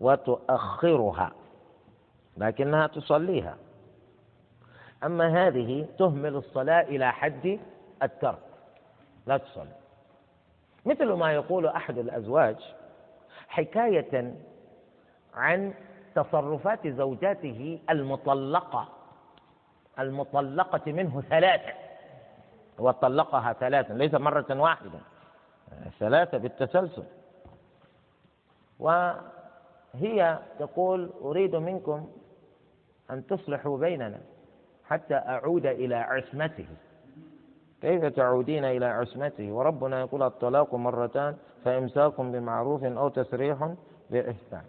[0.00, 1.32] وتؤخرها
[2.36, 3.56] لكنها تصليها.
[5.04, 7.58] أما هذه تهمل الصلاة إلى حد
[8.02, 8.38] الترك.
[9.26, 9.83] لا تصلي.
[10.84, 12.56] مثل ما يقول أحد الأزواج
[13.48, 14.34] حكاية
[15.34, 15.74] عن
[16.14, 18.88] تصرفات زوجاته المطلقة
[19.98, 21.72] المطلقة منه ثلاثة
[22.78, 24.98] وطلقها ثلاثا ليس مرة واحدة
[25.98, 27.04] ثلاثة بالتسلسل.
[28.78, 32.08] وهي تقول أريد منكم
[33.10, 34.20] أن تصلحوا بيننا
[34.84, 36.66] حتى أعود إلى عصمته.
[37.84, 43.74] كيف تعودين إلى عصمته؟ وربنا يقول الطلاق مرتان فإمساك بمعروف أو تسريح
[44.10, 44.64] بإحسان.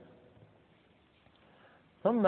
[2.04, 2.28] ثم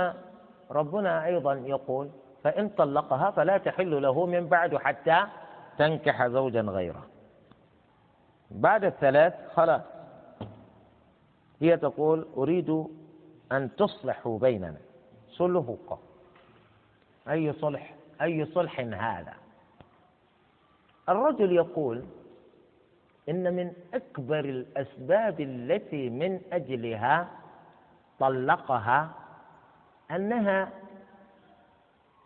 [0.72, 2.10] ربنا أيضا يقول
[2.44, 5.24] فإن طلقها فلا تحل له من بعد حتى
[5.78, 7.06] تنكح زوجا غيره.
[8.52, 9.82] بعد الثلاث خلاص.
[11.62, 12.86] هي تقول أريد
[13.52, 14.82] أن تصلحوا بيننا.
[15.30, 15.98] صلحوا.
[17.30, 19.34] أي صلح؟ أي صلح هذا؟
[21.10, 22.04] الرجل يقول
[23.30, 27.28] إن من أكبر الأسباب التي من أجلها
[28.20, 29.10] طلقها
[30.12, 30.70] أنها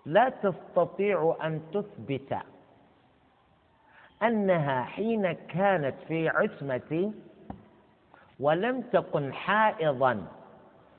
[0.05, 2.37] لا تستطيع أن تثبت
[4.23, 7.11] أنها حين كانت في عصمتي
[8.39, 10.27] ولم تكن حائضا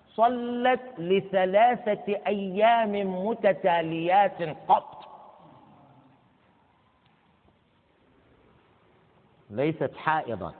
[0.08, 2.92] صلت لثلاثة أيام
[3.26, 4.91] متتاليات قط.
[9.52, 10.54] ليست حائضا.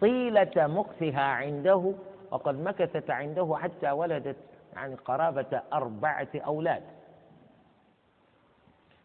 [0.00, 1.94] طيلة مكثها عنده
[2.30, 4.36] وقد مكثت عنده حتى ولدت
[4.74, 6.82] يعني قرابة أربعة أولاد.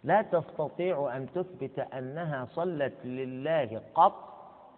[0.03, 4.33] لا تستطيع أن تثبت أنها صلت لله قط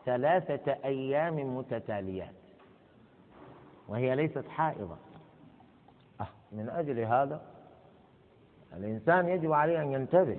[0.06, 2.34] ثلاثة أيام متتاليات.
[3.88, 4.98] وهي ليست حائضة
[6.22, 7.42] أه من أجل هذا
[8.74, 10.38] الإنسان يجب عليه أن ينتبه.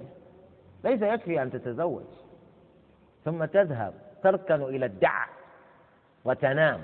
[0.85, 2.26] ليس يكفي أن تتزوج.
[3.27, 5.27] ثم تذهب تركن إلى الدع
[6.25, 6.81] وتنام.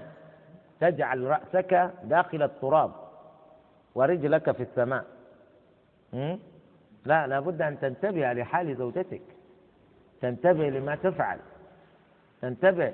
[0.80, 2.92] تجعل رأسك داخل التراب
[3.94, 5.04] ورجلك في السماء.
[7.04, 9.22] لا لابد أن تنتبه لحال زوجتك.
[10.20, 11.38] تنتبه لما تفعل.
[12.40, 12.92] تنتبه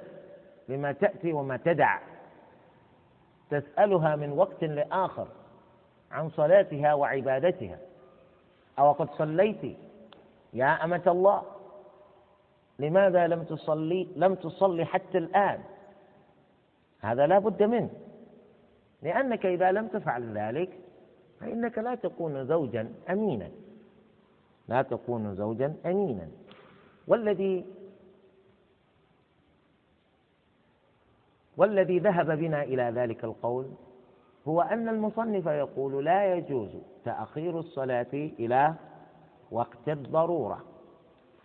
[0.68, 1.98] لما تأتي وما تدع.
[3.50, 5.28] تسألها من وقت لآخر
[6.12, 7.78] عن صلاتها وعبادتها.
[8.78, 9.76] أو قد صليت
[10.52, 11.42] يا أمة الله.
[12.78, 15.60] لماذا لم تصلي؟ لم تصلي حتى الآن.
[17.00, 17.90] هذا لا بد منه.
[19.02, 20.78] لأنك إذا لم تفعل ذلك
[21.40, 23.50] فإنك لا تكون زوجا أمينا.
[24.68, 26.28] لا تكون زوجا أمينا.
[27.06, 27.64] والذي
[31.56, 33.66] والذي ذهب بنا إلى ذلك القول
[34.48, 36.70] هو أن المصنف يقول لا يجوز
[37.04, 38.74] تأخير الصلاة إلى
[39.50, 40.64] وقت الضرورة.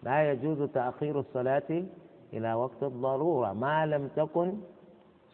[0.04, 1.84] لا يجوز تأخير الصلاة
[2.34, 3.54] إلى وقت الضرورة.
[3.54, 4.54] ما لم تكن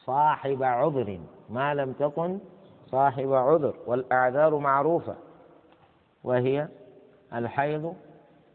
[0.06, 2.40] صاحب عذر ما لم تكن
[2.92, 3.76] صاحب عذر.
[3.88, 5.16] والأعذار معروفة
[6.24, 6.68] وهي
[7.34, 7.96] الحيض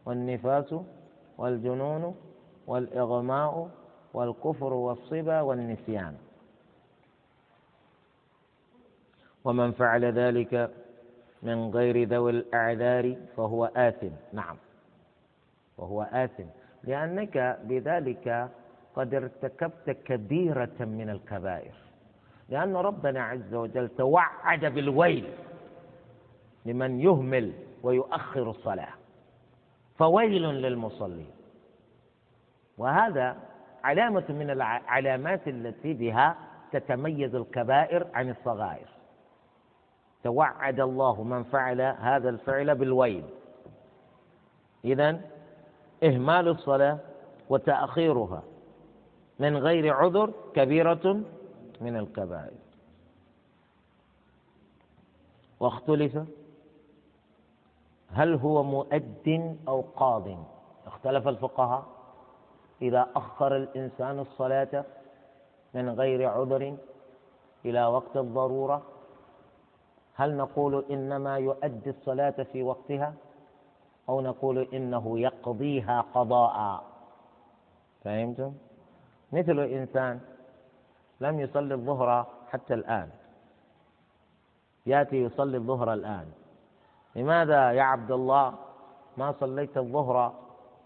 [0.05, 0.75] والنفاس
[1.37, 2.15] والجنون
[2.67, 3.69] والإغماء
[4.13, 6.15] والكفر والصبا والنسيان.
[9.45, 10.71] ومن فعل ذلك
[11.43, 14.09] من غير ذوي الأعذار فهو آثم.
[14.33, 14.57] نعم.
[15.77, 16.45] وهو آثم.
[16.83, 18.49] لأنك بذلك
[18.95, 21.73] قد ارتكبت كبيرة من الكبائر.
[22.49, 25.29] لأن ربنا عز وجل توعد بالويل
[26.65, 27.53] لمن يهمل
[27.83, 28.93] ويؤخر الصلاة.
[29.97, 31.31] فويل للمصلين.
[32.77, 33.37] وهذا
[33.83, 36.35] علامة من العلامات التي بها
[36.71, 38.87] تتميز الكبائر عن الصغائر.
[40.23, 43.23] توعد الله من فعل هذا الفعل بالويل.
[44.85, 45.21] إذا
[46.03, 46.97] إهمال الصلاة
[47.49, 48.43] وتأخيرها
[49.39, 51.21] من غير عذر كبيرة
[51.81, 52.57] من الكبائر.
[55.59, 56.17] واختلف
[58.09, 60.45] هل هو مؤد أو قاض؟
[60.87, 61.85] اختلف الفقهاء.
[62.81, 64.85] إذا أخر الإنسان الصلاة
[65.73, 66.77] من غير عذر
[67.65, 68.81] إلى وقت الضرورة
[70.15, 73.13] هل نقول إنما يؤدي الصلاة في وقتها؟
[74.09, 76.83] أو نقول إنه يقضيها قضاء.
[78.03, 78.53] فهمتم؟
[79.31, 80.19] مثل إنسان
[81.21, 83.09] لم يصلي الظهر حتى الآن.
[84.85, 86.31] يأتي يصلي الظهر الآن.
[87.15, 88.53] لماذا يا عبد الله
[89.17, 90.33] ما صليت الظهر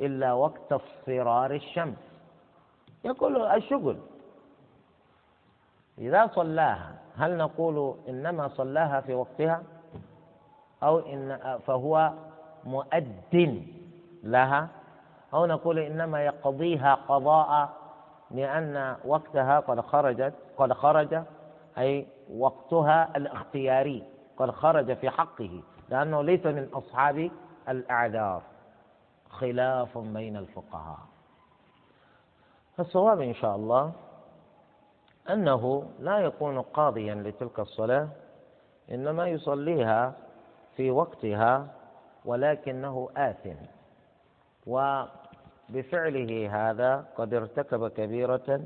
[0.01, 1.97] إلا وقت اصفرار الشمس؟
[3.03, 3.97] يقول الشغل.
[5.97, 9.63] إذا صلاها هل نقول إنما صلاها في وقتها؟
[10.84, 12.13] أو إن فهو
[12.66, 13.64] مؤد
[14.24, 14.68] لها
[15.34, 17.70] أو نقول إنما يقضيها قضاء
[18.32, 21.22] لأن وقتها قد خرجت قد خرج
[21.78, 22.07] أي
[22.38, 24.03] وقتها الاختياري
[24.38, 27.32] قد خرج في حقه لأنه ليس من أصحاب
[27.70, 28.41] الأعذار
[29.30, 30.97] خلاف بين الفقهاء.
[32.80, 33.91] الصواب إن شاء الله
[35.30, 38.07] أنه لا يكون قاضيا لتلك الصلاة
[38.91, 40.14] إنما يصليها
[40.76, 41.68] في وقتها
[42.26, 43.55] ولكنه آثم.
[44.67, 48.61] وبفعله هذا قد ارتكب كبيرة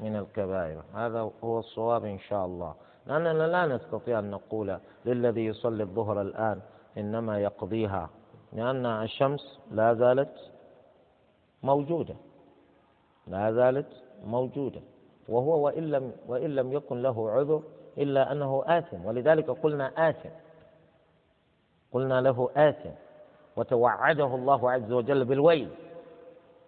[0.00, 0.82] من الكبائر.
[0.94, 2.74] هذا هو الصواب إن شاء الله.
[3.06, 6.60] لأننا لا نستطيع أن نقول للذي يصلي الظهر الآن
[6.98, 8.10] إنما يقضيها
[8.52, 10.52] لأن الشمس لا زالت
[11.62, 12.14] موجودة.
[13.26, 14.80] لا زالت موجودة.
[15.28, 17.62] وهو وإن لم وإن لم يكن له عذر
[17.98, 19.04] إلا أنه آثم.
[19.06, 20.28] ولذلك قلنا آثم.
[21.92, 22.90] قلنا له آثم
[23.56, 25.70] وتوعده الله عز وجل بالويل.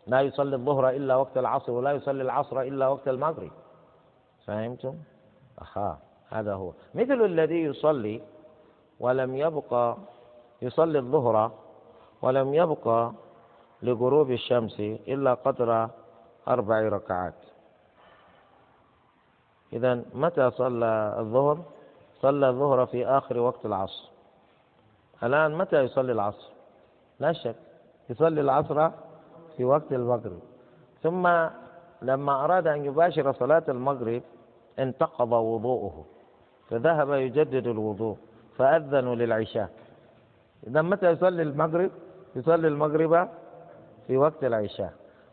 [0.06, 3.50] لا يصلي الظهر إلا وقت العصر ولا يصلي العصر إلا وقت المغرب.
[4.46, 4.94] فهمتم؟
[5.58, 5.98] أخا
[6.28, 6.72] هذا هو.
[6.94, 8.22] مثل الذي يصلي
[9.00, 9.96] ولم يبقى
[10.62, 11.50] يصلي الظهر
[12.22, 13.12] ولم يبقى
[13.82, 15.88] لغروب الشمس إلا قدر
[16.48, 17.34] أربع ركعات.
[19.72, 21.58] إذا متى صلى الظهر؟
[22.20, 24.17] صلى الظهر في آخر وقت العصر.
[25.22, 26.52] الآن متى يصلي العصر؟
[27.20, 27.56] لا شك
[28.10, 28.90] يصلي العصر
[29.56, 30.40] في وقت المغرب.
[31.02, 31.48] ثم
[32.02, 34.22] لما أراد أن يباشر صلاة المغرب
[34.78, 36.04] انتقض وضوءه
[36.70, 38.16] فذهب يجدد الوضوء
[38.56, 39.70] فأذنوا للعشاء.
[40.66, 41.90] إذا متى يصلي المغرب؟
[42.36, 43.28] يصلي المغرب
[44.06, 44.92] في وقت العشاء.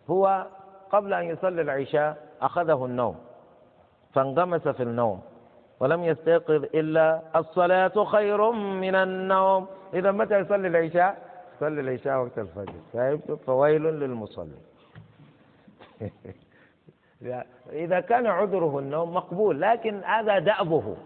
[0.10, 0.48] هو
[0.92, 3.16] قبل أن يصلي العشاء أخذه النوم
[4.14, 5.22] فانغمس في النوم.
[5.80, 9.68] ولم يستيقظ إلا الصلاة خير من النوم.
[9.94, 11.18] إذا متى يصلي العشاء؟
[11.56, 12.74] يصلي العشاء وقت الفجر.
[12.94, 14.58] فهمت فويل للمصلي.
[17.70, 20.98] إذا كان عذره النوم مقبول لكن هذا دأبه.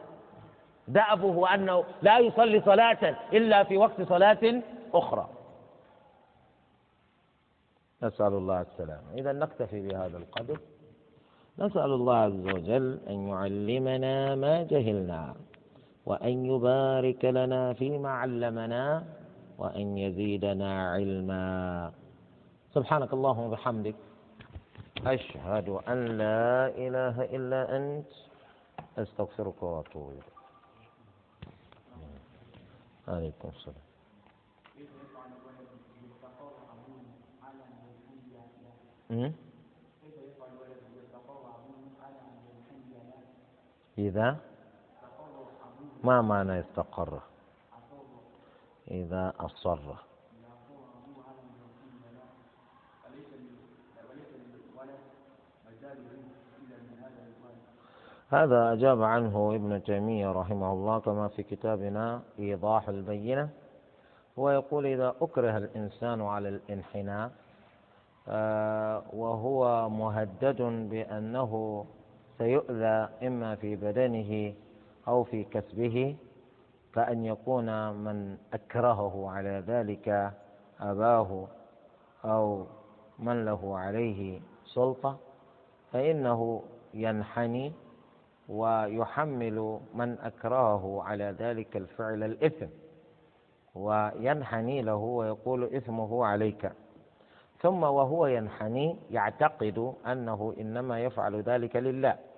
[0.87, 4.61] دأبه أنه لا يصلي صلاة إلا في وقت صلاة
[4.93, 5.29] أخرى.
[8.03, 9.13] نسأل الله السلامة.
[9.13, 10.59] إذا نكتفي بهذا القدر.
[11.59, 15.35] نسأل الله عز وجل أن يعلمنا ما جهلنا
[16.05, 19.03] وأن يبارك لنا فيما علمنا
[19.57, 21.91] وأن يزيدنا علما.
[22.75, 23.95] سبحانك اللهم وبحمدك
[25.03, 28.11] أشهد أن لا إله إلا أنت
[28.97, 30.31] أستغفرك وأتوب إليك.
[33.07, 33.83] عليكم السلام.
[43.99, 44.37] إذا
[46.03, 47.19] ما معنى استقر
[48.91, 49.79] إذا أصر.
[58.29, 63.49] هذا أجاب عنه ابن تيمية رحمه الله كما في كتابنا إيضاح البينة.
[64.39, 67.31] هو يقول إذا أكره الإنسان على الانحناء
[68.27, 71.85] آه، وهو مهدد بأنه
[72.39, 74.53] سيؤذى إما في بدنه
[75.07, 76.15] أو في كسبه
[76.95, 80.31] كأن يكون من أكرهه على ذلك
[80.79, 81.47] أباه
[82.25, 82.65] أو
[83.19, 85.17] من له عليه سلطة
[85.91, 86.63] فإنه
[86.93, 87.73] ينحني
[88.49, 92.65] ويحمل من أكرهه على ذلك الفعل الإثم
[93.75, 96.71] وينحني له ويقول إثمه عليك.
[97.61, 102.28] ثم وهو ينحني يعتقد أنه إنما يفعل ذلك لله.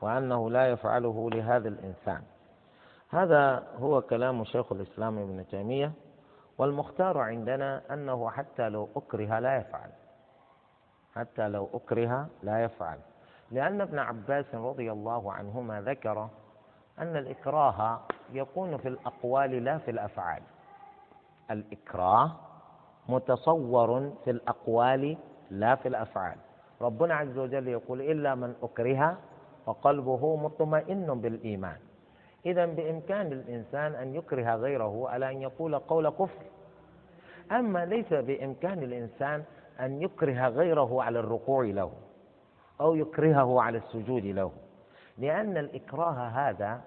[0.00, 2.22] وأنه لا يفعله لهذا الإنسان.
[3.10, 5.92] هذا هو كلام شيخ الإسلام ابن تيمية
[6.58, 9.90] والمختار عندنا أنه حتى لو أكره لا يفعل.
[11.14, 12.98] حتى لو أكره لا يفعل.
[13.50, 16.28] لأن ابن عباس رضي الله عنهما ذكر
[16.98, 18.00] أن الإكراه
[18.32, 20.42] يكون في الأقوال لا في الأفعال.
[21.50, 22.32] الإكراه
[23.08, 25.16] متصور في الأقوال
[25.50, 26.36] لا في الأفعال.
[26.80, 29.18] ربنا عز وجل يقول إلا من أكره
[29.66, 31.76] وقلبه مطمئن بالإيمان.
[32.46, 36.44] إذا بإمكان الإنسان أن يكره غيره على أن يقول قول كفر.
[37.52, 39.44] أما ليس بإمكان الإنسان
[39.80, 41.92] أن يكره غيره على الركوع له
[42.80, 44.52] أو يكرهه على السجود له.
[45.18, 46.80] لأن الإكراه هذا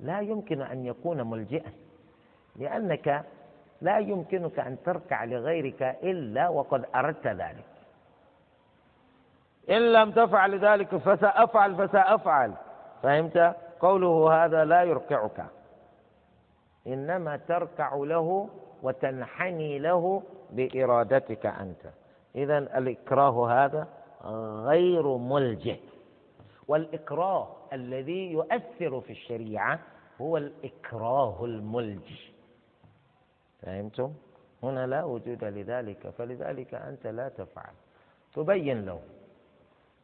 [0.00, 1.72] لا يمكن أن يكون ملجئا.
[2.56, 3.24] لأنك
[3.80, 7.73] لا يمكنك أن تركع لغيرك إلا وقد أردت ذلك.
[9.70, 12.52] إن لم تفعل ذلك فسأفعل فسأفعل.
[13.02, 15.46] فهمت؟ قوله هذا لا يركعك
[16.86, 18.48] إنما تركع له
[18.82, 21.90] وتنحني له بإرادتك أنت.
[22.34, 23.88] إذا الإكراه هذا
[24.64, 25.80] غير ملجئ.
[26.68, 29.78] والإكراه الذي يؤثر في الشريعة
[30.20, 32.20] هو الإكراه الملجئ.
[33.62, 34.12] فهمتم؟
[34.62, 37.74] هنا لا وجود لذلك فلذلك أنت لا تفعل.
[38.34, 39.00] تبين له.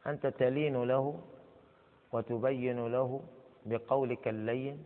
[0.07, 1.19] أنت تلين له
[2.11, 3.21] وتبين له
[3.65, 4.83] بقولك اللين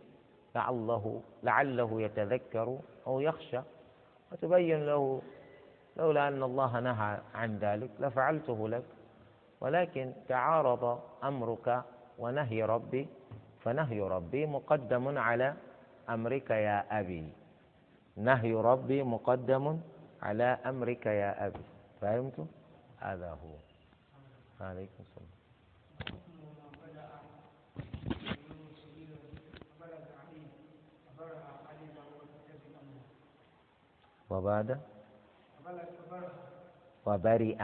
[0.54, 3.60] لعله لعله يتذكر أو يخشى.
[4.32, 5.22] وتبين له
[5.96, 8.84] لولا أن الله نهى عن ذلك لفعلته لك.
[9.60, 11.82] ولكن تعارض أمرك
[12.18, 13.08] ونهي ربي
[13.60, 15.54] فنهي ربي مقدم على
[16.08, 17.32] أمرك يا أبي.
[18.16, 19.80] نهي ربي مقدم
[20.22, 21.64] على أمرك يا أبي.
[22.00, 22.46] فهمت؟
[22.98, 23.65] هذا هو.
[24.60, 25.26] عليكم السلام.
[34.30, 34.80] وبعد؟
[37.06, 37.56] وبرئ.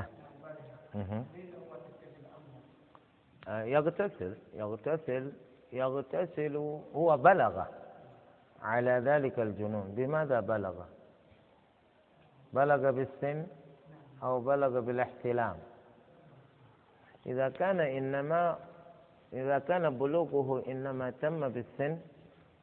[3.49, 5.33] آه، يغتسل يغتسل
[5.73, 6.57] يغتسل
[6.95, 7.65] هو بلغ.
[8.63, 9.95] على ذلك الجنون.
[9.95, 10.85] بماذا بلغ؟
[12.53, 13.47] بلغ بالسن
[14.23, 15.72] أو بلغ بالاحتلام.
[17.27, 18.59] إذا كان إنما
[19.33, 21.99] إذا كان بلوغه إنما تم بالسن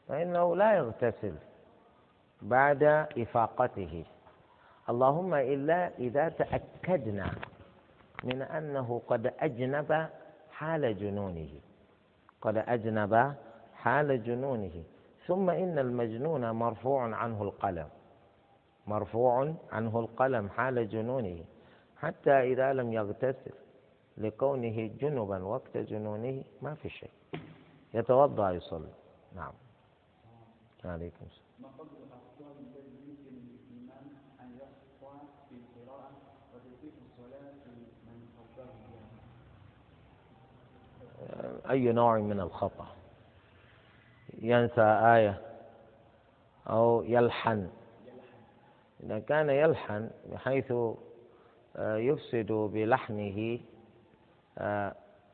[0.07, 1.35] فإنه لا يغتسل
[2.41, 2.83] بعد
[3.17, 4.05] إفاقته.
[4.89, 7.31] اللهم إلا إذا تأكدنا
[8.23, 10.07] من أنه قد أجنب
[10.51, 11.49] حال جنونه.
[12.41, 13.33] قد أجنب
[13.73, 14.83] حال جنونه.
[15.27, 17.87] ثم إن المجنون مرفوع عنه القلم.
[18.87, 21.39] مرفوع عنه القلم حال جنونه.
[21.97, 23.53] حتى إذا لم يغتسل.
[24.19, 27.11] لكونه جنبا وقت جنونه ما في شيء.
[27.93, 28.93] يتوضأ يصلي.
[29.35, 29.53] نعم.
[30.85, 31.49] عليكم السلام.
[41.69, 42.87] أي نوع من الخطأ؟
[44.41, 45.41] ينسى آية
[46.69, 47.69] أو يلحن.
[49.03, 50.71] إذا كان يلحن بحيث
[51.75, 53.59] آه، يفسد بلحنه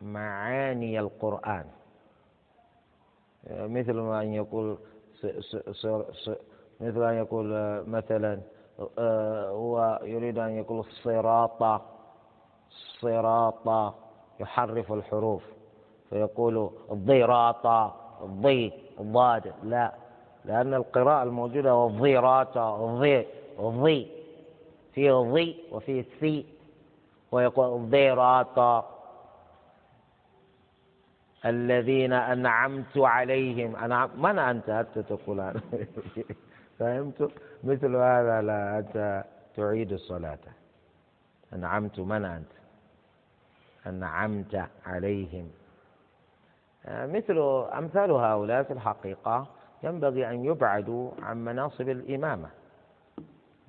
[0.01, 1.65] معاني القرآن.
[3.47, 4.77] آه، مثل ما أن يقول
[6.81, 7.47] مثل أن يقول
[7.87, 8.39] مثلا
[9.49, 11.81] هو يريد أن يقول الصراط
[12.71, 13.93] الصراط
[14.39, 15.43] يحرف الحروف.
[16.09, 19.91] فيقول الضيراطة الضي الضاد لا
[20.45, 23.25] لأن القراءة الموجودة هو الضيراطة الضي
[23.59, 24.07] الضي
[24.93, 26.45] فيه ضي وفيه ثي
[27.31, 28.85] ويقول الضيراطة
[31.45, 33.75] الذين أنعمت عليهم.
[33.75, 35.61] أنا من أنت؟ حتى تقول أنا.
[36.79, 37.31] فهمت؟
[37.63, 39.23] مثل هذا لا أنت
[39.55, 40.39] تعيد الصلاة.
[41.53, 42.51] أنعمت من أنت؟
[43.87, 45.49] أنعمت عليهم.
[46.87, 47.37] مثل
[47.77, 49.47] أمثال هؤلاء في الحقيقة
[49.83, 52.49] ينبغي أن يبعدوا عن مناصب الإمامة.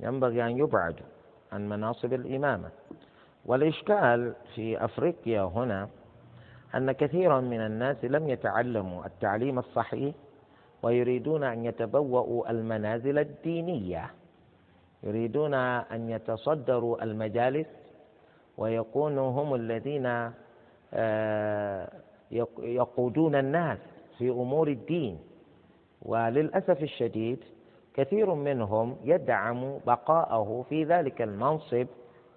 [0.01, 1.07] ينبغي أن يبعدوا
[1.53, 2.71] عن مناصب الإمامة.
[3.47, 5.89] والإشكال في أفريقيا هنا
[6.77, 10.15] أن كثيرا من الناس لم يتعلموا التعليم الصحيح
[10.83, 14.11] ويريدون أن يتبوأوا المنازل الدينية
[15.03, 17.67] يريدون أن يتصدروا المجالس
[18.59, 20.31] ويكونوا هم الذين
[20.95, 21.89] آه
[22.59, 23.79] يقودون الناس
[24.19, 25.19] في أمور الدين.
[26.03, 27.45] وللأسف الشديد
[27.95, 31.87] كثير منهم يدعم بقاءه في ذلك المنصب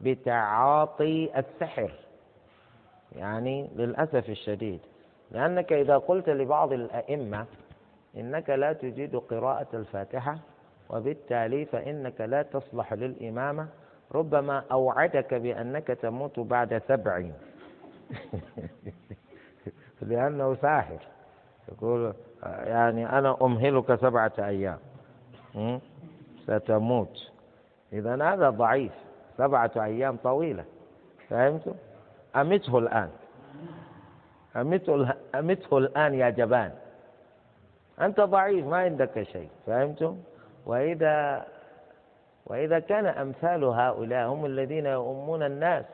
[0.01, 1.91] بتعاطي السحر.
[3.15, 4.79] يعني للأسف الشديد.
[5.31, 7.45] لأنك إذا قلت لبعض الأئمة
[8.17, 10.37] إنك لا تجيد قراءة الفاتحة
[10.89, 13.67] وبالتالي فإنك لا تصلح للإمامة
[14.11, 17.33] ربما أوعدك بأنك تموت بعد سبعين
[20.01, 20.99] لأنه ساحر.
[21.71, 24.77] يقول يعني أنا أمهلك سبعة أيام.
[26.47, 27.31] ستموت.
[27.93, 28.91] إذا هذا ضعيف.
[29.37, 30.65] سبعة أيام طويلة.
[31.29, 31.73] فهمتم؟
[32.35, 33.09] أمته الآن.
[34.55, 36.71] أمته, أمته الآن يا جبان.
[38.01, 40.17] أنت ضعيف ما عندك شيء فهمتم؟
[40.65, 41.45] وإذا
[42.45, 45.85] وإذا كان أمثال هؤلاء هم الذين يؤمون الناس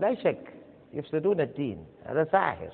[0.00, 0.52] لا شك
[0.92, 1.86] يفسدون الدين.
[2.06, 2.70] هذا ساحر.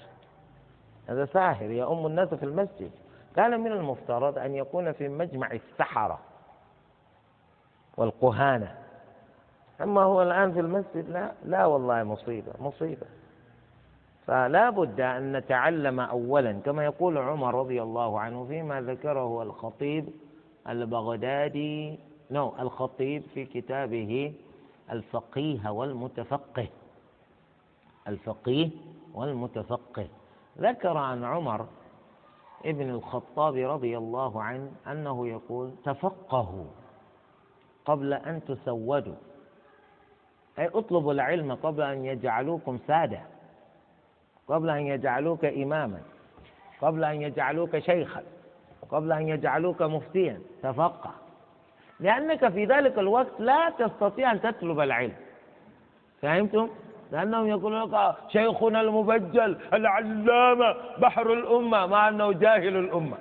[1.08, 2.90] هذا ساحر يؤم الناس في المسجد.
[3.36, 6.18] كان من المفترض أن يكون في مجمع السحرة
[7.96, 8.74] والقهانة.
[9.82, 13.06] أما هو الآن في المسجد لا لا والله مصيبة مصيبة.
[14.26, 20.08] فلا بد أن نتعلم أولا كما يقول عمر رضي الله عنه فيما ذكره الخطيب
[20.68, 21.98] البغدادي
[22.30, 24.32] نو الخطيب في كتابه
[24.90, 26.66] الفقيه والمتفقه.
[28.08, 28.70] الفقيه
[29.14, 30.06] والمتفقه.
[30.58, 31.66] ذكر عن عمر
[32.64, 36.64] ابن الخطاب رضي الله عنه أنه يقول تفقهوا
[37.84, 39.14] قبل أن تسودوا.
[40.58, 43.20] أي اطلبوا العلم قبل أن يجعلوكم سادة.
[44.48, 46.00] قبل أن يجعلوك إماما.
[46.80, 48.22] قبل أن يجعلوك شيخا.
[48.90, 50.40] قبل أن يجعلوك مفتيا.
[50.62, 51.10] تفقه.
[52.00, 55.14] لأنك في ذلك الوقت لا تستطيع أن تطلب العلم.
[56.22, 56.68] فهمتم؟
[57.12, 63.16] لأنهم يقولون لك شيخنا المبجل العلامة بحر الأمة مع أنه جاهل الأمة.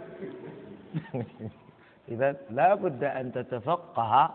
[2.12, 4.32] إذا لا بد أن تتفقه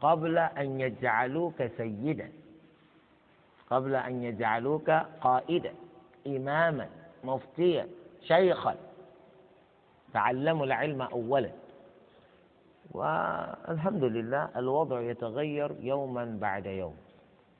[0.00, 2.32] قبل أن يجعلوك سيدا.
[3.70, 4.90] قبل أن يجعلوك
[5.20, 5.74] قائدا
[6.26, 6.88] إماما
[7.24, 7.88] مفتيا
[8.22, 8.76] شيخا.
[10.12, 11.50] تعلموا العلم أولا.
[12.90, 16.96] والحمد لله الوضع يتغير يوما بعد يوم.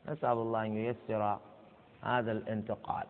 [0.08, 1.38] نسأل الله أن ييسر
[2.02, 3.06] هذا الانتقال.